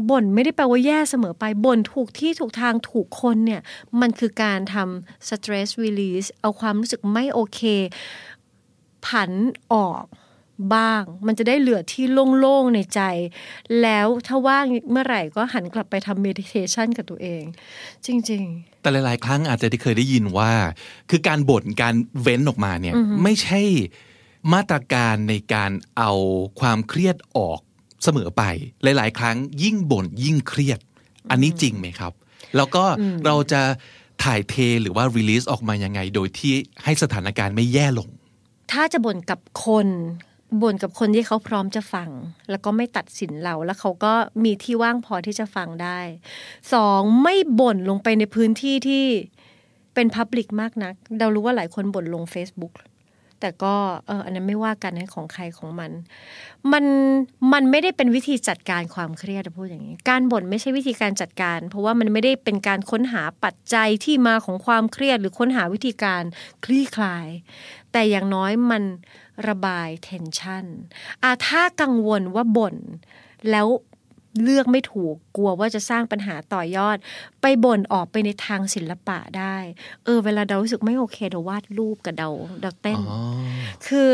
[0.10, 3.62] บ่นไม่ได้แปลว่าแย่เสมอไปบ่นถูกที่ถูกทางถูกคนเนี่ย
[4.02, 7.62] มันคือการทำ stress release เอาความรู้สึกไม่โอเค
[9.06, 9.32] ผัน
[9.74, 10.04] ออก
[10.76, 12.06] บ้าง มันจะได้เหลือที่
[12.40, 13.02] โล่งๆในใจ
[13.82, 17.44] แล้วถ้าว่างเมื่อไหร่ก็หันกลับไปทำ meditation กับตัวเอง
[18.06, 20.52] จริง ๆ แต่หลาย ๆ ครั้งอาจจะได้เคยได้ยินว่า
[21.10, 23.62] คือการบ่นการเว้นออกมาเนี่ยไม่ใช่
[24.54, 26.12] มาตรการในการเอา
[26.60, 27.60] ความเครียดออก
[28.04, 28.44] เสมอไป
[28.84, 30.80] หลาย ๆ ครั้งยิ่งบ่นยิ่งเครียด
[31.32, 32.14] อันนี้จริงไหมครับ
[32.56, 32.84] แล้วก็
[33.26, 33.62] เราจะ
[34.24, 38.10] ถ่ายเทหรือว่า release ออกมายังไง โดยที่ให้สถานการณ์ไม่แย่ลง
[38.72, 39.88] ถ้าจะบ่นกับคน
[40.62, 42.10] บ่นกับคนที่เขาพร้อมจะฟัง
[42.50, 46.00] แล้วก็ไม่ตัดสินเราแล้วเขาก็มีที่ว่างพอที่จะฟังได้
[46.74, 49.06] สองไม่บ่นลงไปในพื้นที่ที่
[49.94, 52.74] เป็นพับลิกมากนัก เรารู้ว่าหลายคนบ่นลง Facebook
[53.40, 53.76] แต่ก็
[54.08, 55.92] เอออันนั้นไม่ว่ากันนะของใครของมัน
[56.72, 56.86] มัน
[57.54, 66.24] มันไม่ได้เป็นวิธีจัดการความเครียดจะพูดอย่างนี้ การบ่นไม่ใช่วิธีการจัดการ เพราะว่ามันไม่ได้เป็นการค้นหาปัจจัยที่มาของความเครียด หรือค้นหาวิธีการ
[66.66, 67.28] คลี่คลาย
[67.92, 68.84] แต่อย่างน้อยมัน
[69.48, 70.66] ระบาย tension
[71.24, 72.76] อะถ้ากังวลว่าบ่น
[73.52, 73.68] แล้ว
[74.44, 76.98] เลือกไม่ถูกกลัวว่าจะสร้างปัญหาต่อยอด
[77.42, 79.56] ไปบ่นออกไปในทางศิลปะได้
[80.04, 82.30] เออ เวลาเรารู้สึกไม่โอเคเราวาดรูปกับเรา
[82.62, 83.00] เราเต้น
[83.88, 84.08] คือ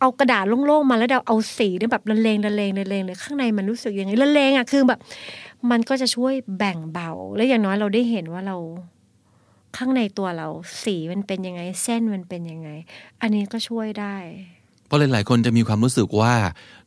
[0.00, 5.00] เอากระดาษโล่งๆมาแล้วเราเอาสีเนี่ยแบบละเลงละเลงละเลงเลยข้างในมันรู้สึกยังไงละเลงอะคือแบบ
[5.70, 8.56] มันก็จะช่วยแบ่งเบา และอย่างน้อยเราได้เห็นว่าเรา
[9.76, 10.48] ข้างในตัวเรา
[10.84, 12.68] สีมันเป็นยังไง เส้นมันเป็นยังไง
[13.20, 14.16] อันนี้ก็ช่วยได้
[14.86, 16.34] เพราะหลายๆคนจะมีความรู้สึกว่า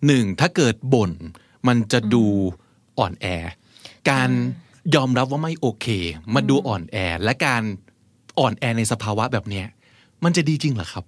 [0.05, 1.12] หนึ่งถ้าเกิดบ่น
[1.68, 2.26] มันจะดู
[2.99, 3.26] อ่อนแอ
[4.10, 4.30] การ
[4.95, 5.88] ยอมรับว่าไม่โอเค
[6.34, 7.64] มาดูอ่อนแอ และการ
[8.39, 9.66] อ่อนแอในสภาวะแบบเนี้ย
[10.24, 11.03] มันจะดีจริงเหรอครับ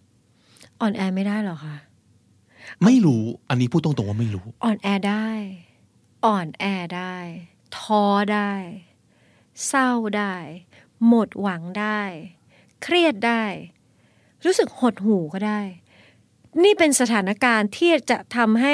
[0.81, 1.75] อ่อนแอไม่ได้หรอคะ
[2.83, 5.29] ไม่รู้อันนี้พูดตรงๆว่าไม่รู้ อ่อนแอได้
[6.25, 7.15] อ่อนแอได้
[7.77, 8.51] ท้อได้
[9.67, 10.35] เศร้าได้
[11.07, 12.01] หมดหวังได้
[12.83, 13.43] เครียดได้
[14.45, 15.61] รู้สึกหดหู่ก็ได้
[16.63, 18.73] นี่เป็นสถานการณ์ที่จะทำให้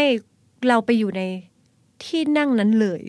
[0.68, 1.24] เราไปอยู่ใน
[2.06, 3.04] ที่นั่งนั้นเลย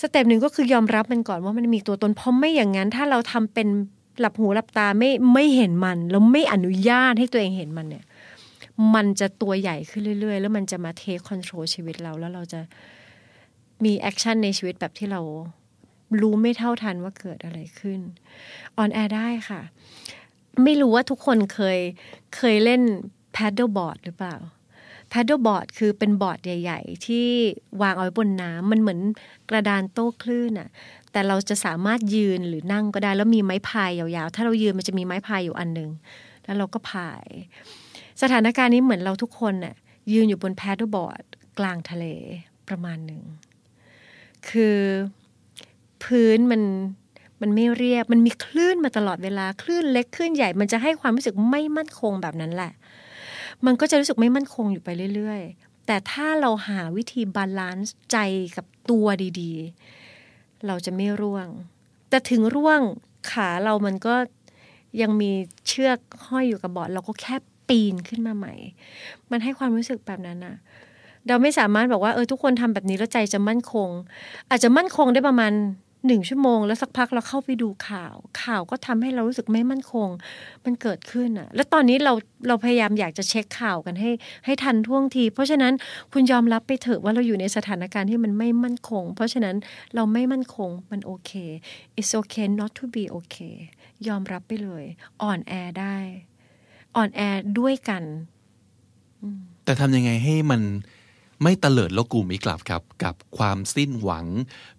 [0.00, 3.68] step หนึ่งก็คือยอมรับมันก่อนว่ามันมีตัวตนเพราะไม่อย่างนั้นถ้าเราทำเป็น
[4.20, 8.04] หลับหูหลับตาไม่ไม่เห็นมันแล้วไม่อนุญาตให้ตัวเองเห็นมันเนี่ย
[8.94, 12.60] มันจะตัวใหญ่ขึ้นเรื่อยๆ แล้วมันจะมา take control ชีวิตเราแล้วเราจะ
[13.84, 15.20] มี action ในชีวิตแบบที่เรา
[16.20, 18.00] รู้ไม่เท่าทันว่าเกิดอะไรขึ้น
[18.76, 19.60] ออนแอร์ได้ค่ะ
[20.64, 21.78] ไม่รู้ว่าทุกคนเคย
[22.36, 22.82] เคยเล่น
[23.36, 24.36] paddle board หรือเปล่า
[25.16, 27.26] paddle board คือเป็นบอร์ดใหญ่ ๆ ที่
[27.82, 29.00] วางเอาไว้บนน้ำมันเหมือน
[29.50, 30.68] กระดานโต้คลื่นอะ
[31.12, 35.90] แต่เราจะสามารถยืนหรือนั่งก็ได้ แล้วมีไม้พายยาวๆ ถ้าเรายืนมันจะมีไม้พายอยู่อันหนึ่ง
[36.44, 37.26] แล้วเราก็พาย
[38.22, 39.74] สถานการณ์นี้เหมือนเราทุกคนน่ะ
[40.12, 41.24] ยืนอยู่บน paddle board
[41.58, 42.04] กลางทะเล
[42.68, 43.22] ประมาณหนึ่ง
[44.48, 44.78] คือ
[46.04, 46.62] พื้นมัน
[47.40, 52.72] มันไม่เรียบ มันมีคลื่นมาตลอดเวลา คลื่นเล็กคลื่นใหญ่ มันจะให้ความรู้สึกไม่มั่นคงแบบนั้นแหละ
[53.64, 58.16] มันก็จะรู้สึกไม่มั่นคงอยู่ไปเรื่อยๆ แต่ถ้าเราหาวิธี balance ใจ
[58.56, 59.06] กับตัว
[59.40, 61.48] ดีๆ เราจะไม่ร่วง
[62.10, 62.80] แต่ถึงร่วง
[63.30, 64.14] ขาเรามันก็
[65.00, 65.30] ยังมี
[65.66, 67.36] เชือกห้อยอยู่กับบอดเราก็แค่
[67.68, 68.54] ปีนขึ้นมาใหม่
[69.30, 70.56] มันให้ความรู้สึกแบบนั้นนะ
[71.28, 73.88] เราไม่สามารถบอกว่าเออทุกคนทำแบบนี้แล้วใจจะมั่นคง
[74.50, 75.52] อาจจะมั่นคงได้ประมาณ
[76.06, 80.08] หนึ่งชั่วโมงแล้วสักพักเราเข้าไปดูข่าว ข่าวก็ทำให้เรารู้สึกไม่มั่นคง
[80.64, 82.12] มันเกิดขึ้นอะแล้วตอนนี้เรา
[82.48, 84.10] เราพยายามอยากจะเช็คข่าวกันให้
[84.44, 85.72] ให้ทันท่วงที เพราะฉะนั้น
[86.12, 89.56] คุณยอมรับไปเถอะว่าเราอยู่ในสถานการณ์ที่มันไม่มั่นคง เพราะฉะนั้น
[89.94, 91.32] เราไม่มั่นคงมันโอเค
[91.98, 93.54] it's okay not to be okay
[94.08, 94.84] ยอมรับไปเลย
[95.22, 95.96] อ่อนแอได้
[96.96, 97.20] อ่อนแอ
[97.58, 98.02] ด้วยกัน
[99.64, 100.62] แต่ทำยังไงให้มัน
[101.42, 104.26] ไม่เตลิดแล้วกูไม่กลับครับ กับความสิ้นหวัง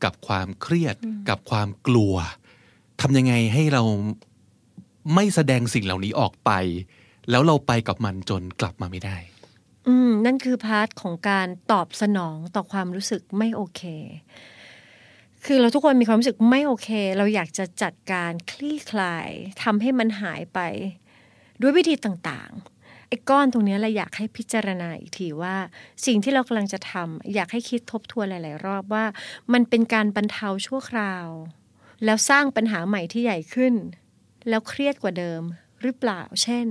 [0.04, 0.96] กับความเครียด
[1.30, 2.16] กับความกลัว
[3.02, 3.84] ทำยังไงให้เรา
[5.16, 6.52] ไม่แสดงสิ่งเหล่านี้ออกไป
[7.30, 9.18] แล้วเราไปกับมันจนกลับมาไม่ได้
[9.88, 13.82] อืม นั่นคือพาร์ทของการตอบสนองต่อความรู้สึกไม่โอเค
[15.46, 19.30] คือเราทุกคนมีความรู้สึกไม่โอเค เราอยากจะจัดการคลี่คลาย
[19.64, 20.60] ทำให้มันหายไป
[21.62, 22.77] ด้วยวิธีต่างๆ
[23.08, 25.56] ไอ้ก้อนตรงนี้เราอยากให้พิจารณาอีกทีว่า
[26.06, 29.06] สิ่งที่เรากำลังจะทำอยากให้คิดทบทวนหลาย ๆ รอบว่า
[29.54, 31.28] มันเป็นการบรรเทาชั่วคราว
[32.06, 33.74] แล้วสร้างปัญหาใหม่ที่ใหญ่ขึ้น
[34.50, 35.42] แล้วเครียดกว่าเดิม
[35.82, 36.68] หรือเปล่า เช่น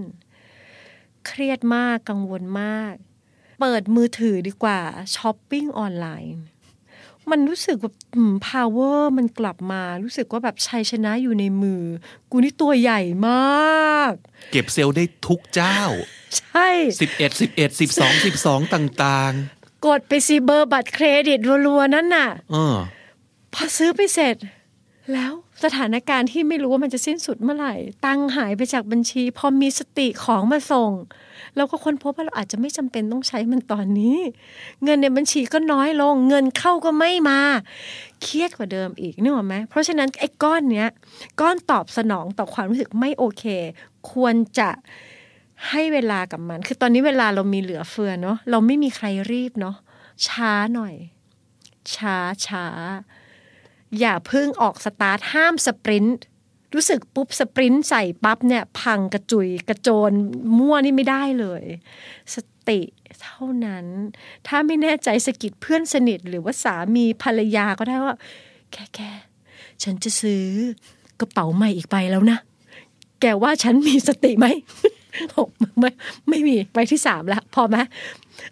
[1.26, 2.94] เครียดมากกังวลมาก
[3.60, 4.80] เปิดมือถือดีกว่า
[5.16, 6.36] ช้อปปิ้งออนไลน์
[7.30, 7.94] มันรู้สึกแบบ
[8.48, 11.82] พาวเวอร์มันกลับมา รู้สึกว่าแบบชัยชนะอยู่ในมือ
[12.30, 14.12] กูนี่ตัวใหญ่มาก
[14.52, 15.80] เก็บเซลล์ได้ทุกเจ้า
[16.36, 16.68] ใช่
[17.00, 19.32] 11 11 12 12ต่าง
[19.86, 22.76] กดไปซีเบอร์บัตรเครดิตรัวๆนั่นน่ะๆเออ
[23.54, 24.36] พอซื้อไปเสร็จ
[25.12, 25.32] แล้ว
[25.64, 27.74] สถานการณ์ที่ไม่รู้ว่ามันจะสิ้นสุดเมื่อไหร่
[28.04, 30.92] ตังค์หายไปจากบัญชี พอมีสติของมาส่ง
[31.56, 34.18] เราก็ค้นพบว่าเราอาจจะไม่จำเป็นต้องใช้มันตอนนี้
[34.84, 37.40] เงินในบัญชีก็น้อยลง เงินเข้าก็ไม่มา
[38.22, 40.88] เครียดกว่าเดิมอีกนึกออกไหมเพราะฉะนั้นไอ้ก้อนเนี้ย
[41.40, 43.44] ก้อนตอบสนองต่อความรู้สึกไม่โอเค
[44.10, 44.70] ควรจะ
[45.70, 49.76] ให้เวลากับมัน คือตอนนี้เวลาเรามีเหลือเฟือเนาะเราไม่มีใครรีบเนาะ
[50.26, 50.94] ช้าหน่อย
[51.94, 52.66] ช้าช้า
[53.98, 56.18] อย่าเพิ่งออกสตาร์ทห้ามสปรินต์
[56.74, 60.12] รู้สึกปุ๊บสปรินต์ใส่ปั๊บเนี่ย พังกระจุยกระโจน
[60.58, 61.64] มั่วนี่ไม่ได้เลย
[62.34, 62.36] ส
[62.68, 62.80] ติ
[63.22, 63.86] เท่านั้น
[64.46, 68.14] ถ้าไม่แน่ใจสกิดเพื่อนสนิทหรือว่าสามีภรรยาก็ได้ว่า
[68.72, 69.10] แค่แค่
[69.82, 70.44] ฉันจะซื้อ
[71.20, 72.38] กระเป๋าใหม่อีกใบแล้วนะ
[73.20, 74.46] แกว่าฉันมีสติไหม
[75.78, 75.90] ไม่
[76.28, 77.76] ไม่มีใบที่สามแล้วพอไหม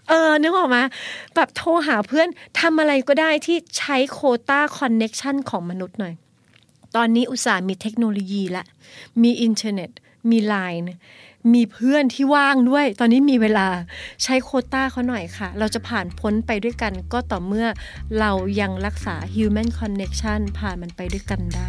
[0.09, 0.83] เออนึกออกมา
[1.35, 2.29] แบบโทรหาเพื่อน
[2.61, 6.15] ทำอะไรก็ได้ที่ใช้โคต้าคอนเน็กชันของมนุษย์หน่อย
[6.97, 8.65] ตอนนี้อุตส่าห์มีเทคโนโลยีละ
[9.23, 9.91] มีอินเทอร์เน็ต
[10.31, 10.83] มีไลน์
[11.55, 13.67] มีเพื่อนที่ว่างด้วย ตอนนี้มีเวลา
[14.23, 17.67] ใช้โคต้าเขาหน่อยค่ะ เราจะผ่านพ้นไปด้วยกันก็ต่อเมื่อ
[18.21, 21.69] เรายังรักษา human connection ผ่านมันไปด้วยกันได้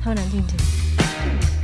[0.00, 1.55] เท่านั้นจริงๆ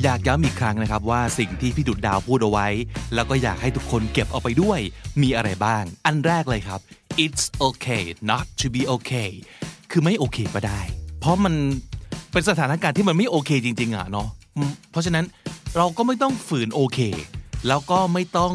[0.00, 2.66] อยากย้ำอีกครั้งนะครับว่าสิ่งที่พี่ดุดดาวพูดเอาไว้
[3.14, 4.80] แล้วก็อยากให้ทุกคนเก็บเอาไปด้วย
[5.22, 6.80] มีอะไรบ้าง อันแรกเลยครับ
[7.24, 9.30] it's okay not to be okay
[9.90, 10.80] คือไม่โอเคก็ได้
[11.20, 11.54] เพราะมัน
[12.32, 14.28] เป็นสถานการณ์ที่มันไม่โอเคจริงๆอะเนาะ
[14.90, 15.24] เพราะฉะนั้น
[15.76, 16.98] เราก็ไม่ต้องฝืนโอเค
[17.68, 18.54] แล้วก็ไม่ต้อง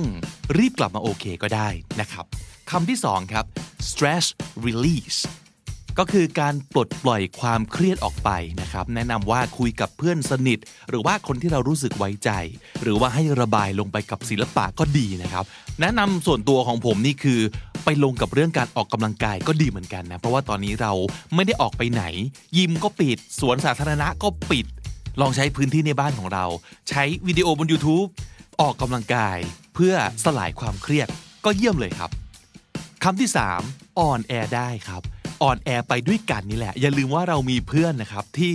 [0.58, 1.70] รีบกลับมาโอเคก็ได้
[2.02, 2.26] นะครับ
[2.72, 3.46] คำที่สองครับ
[3.90, 4.26] stress
[4.66, 5.20] release
[6.00, 8.30] ก็คือการปลดปล่อยความเครียดออกไป
[8.62, 12.32] นะครับ แนะนำว่าคุยกับเพื่อนสนิท หรือว่าคนที่เรารู้สึกไว้ใจ
[12.84, 15.46] หรือว่าให้ระบายลงไปกับศิลปะก็ดีนะครับ
[15.82, 17.40] แนะนำส่วนตัวของผมนี่คือ
[17.86, 20.94] ไปลงกับเรื่องการออกกำลังกายก็ดีเหมือนกันนะ เพราะว่าตอนนี้เรา
[21.36, 22.04] ไม่ได้ออกไปไหน
[22.58, 24.66] ยิมก็ปิด สวนสาธารณะก็ปิด
[25.22, 26.46] ลองใช้พื้นที่ในบ้านของเรา
[26.90, 28.08] ใช้วิดีโอบน YouTube
[28.62, 29.38] ออกกำลังกาย
[29.76, 29.94] เพื่อ
[30.24, 31.08] สลายความเครียด
[31.46, 32.10] ก็เยี่ยมเลยครับ
[33.04, 33.30] คำที่
[33.64, 35.02] 3 อ่อนแอได้ครับ
[35.42, 38.54] อ่อนแอไปด้วยกันนี่แหละ อย่าลืมว่าเรามีเพื่อนนะครับที่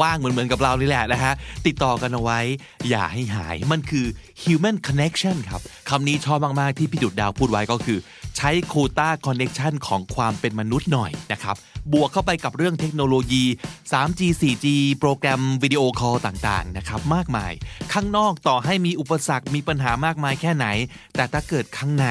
[0.00, 1.32] ว่างเหมือนเหมือนกับเรานี่แหละนะฮะ
[1.66, 2.40] ติดต่อกันเอาไว้
[2.88, 4.06] อย่าให้หาย มันคือ
[4.42, 7.98] human connection ครับ คำนี้ชอบมาก ๆ ที่พี่ดุจดาวพูดไว้ก็คือ
[8.36, 11.56] ใช้โควต้า connection ของความเป็นมนุษย์หน่อยนะครับ
[11.92, 13.44] บวกเข้าไปกับเรื่องเทคโนโลยี
[13.92, 14.66] 3G 4G
[14.98, 17.52] โปรแกรมวิดีโอคอลต่าง ๆ นะครับ มากมาย
[17.92, 20.66] ข้างนอกต่อให้มีอุปสรรคมีปัญหามากมายแค่ไหน
[21.16, 22.06] แต่ถ้าเกิดข้างใน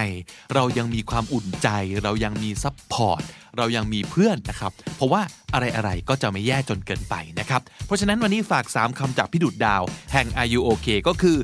[0.53, 1.67] เรายังมีความอุ่นใจ
[2.03, 3.21] เรายังมี support
[3.57, 5.21] เรายังมีเพื่อนนะครับ เพราะว่า
[5.53, 9.83] อะไรๆก็จะไม่แย่จนเกินไปนะครับ เพราะฉะนั้นวันนี้ฝาก 3คำจากพี่ดุจดาว
[10.13, 11.37] แห่ง Are You OK ก็คือ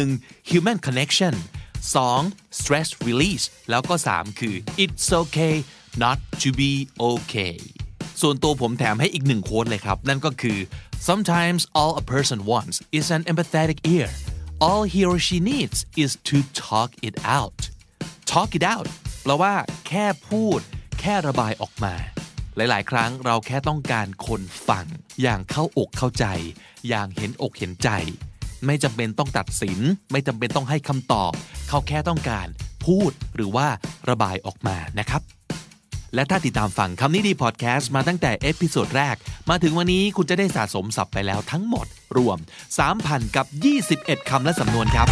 [0.00, 0.50] 1.
[0.50, 1.34] human connection
[1.96, 2.58] 2.
[2.58, 5.56] stress release แล้วก็ 3 คือ it's okay
[6.02, 6.72] not to be
[7.08, 7.56] okay
[8.20, 10.58] ส่วนตัวผมแถมให้อีกหนึ่งโค้ดเลยครับ นั่นก็คือ
[11.08, 14.08] sometimes all a person wants is an empathetic ear
[14.66, 16.36] all he or she needs is to
[16.68, 17.58] talk it out
[18.32, 18.88] talk it out
[19.22, 19.54] แปลว่า
[19.88, 20.60] แค่พูด
[21.06, 21.94] ค่ระบายออกมา
[22.56, 24.86] หลาย ๆ ครั้งเราแค่ต้องการคนฟัง
[25.22, 26.26] อย่างเข้าอกเข้าใจ
[26.88, 27.88] อย่างเห็นอกเห็นใจ
[28.66, 29.80] ไม่จำเป็นต้องตัดสิน
[30.12, 31.32] ไม่จำเป็นต้องให้คำตอบ
[31.68, 32.46] เขาแค่ต้องการ
[32.84, 33.68] พูดหรือว่า
[34.10, 35.22] ระบายออกมานะครับ
[36.14, 39.16] และถ้าติดตามฟังคำนี้ดีพอดแคสต์มาตั้งแต่ episode แรก
[39.50, 41.86] มาถึงวันนี้คุณจะได้สะสมศัพท์ไปแล้วทั้งหมด
[42.16, 42.38] รวม
[42.86, 43.46] 3,000 กับ
[43.86, 45.08] 21 คำและสำนวนครับ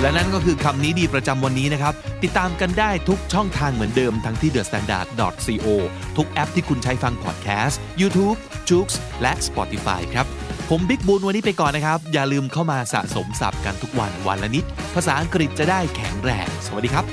[0.00, 5.68] และนั่นก็คือคำนี้ดีประจำวันนี้นะครับ ติดตามกันได้ทุกช่องทางเหมือนเดิมทั้งที่ thestandard.co
[6.16, 8.36] ทุกแอปที่คุณใช้ฟังพอดแคสต์ YouTube,
[8.68, 8.88] j o o x
[9.22, 10.26] และ Spotify ครับ
[10.70, 17.04] ผมบิ๊กบูลวันนี้ไปก่อนนะครับ อย่าลืมเข้ามาสะสมศัพท์กันทุกวันวันละนิด ภาษาอังกฤษจะได้แข็งแรง สวัสดีครับ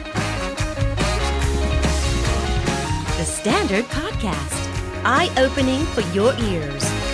[3.19, 4.61] The Standard Podcast,
[5.05, 7.12] eye opening for your ears.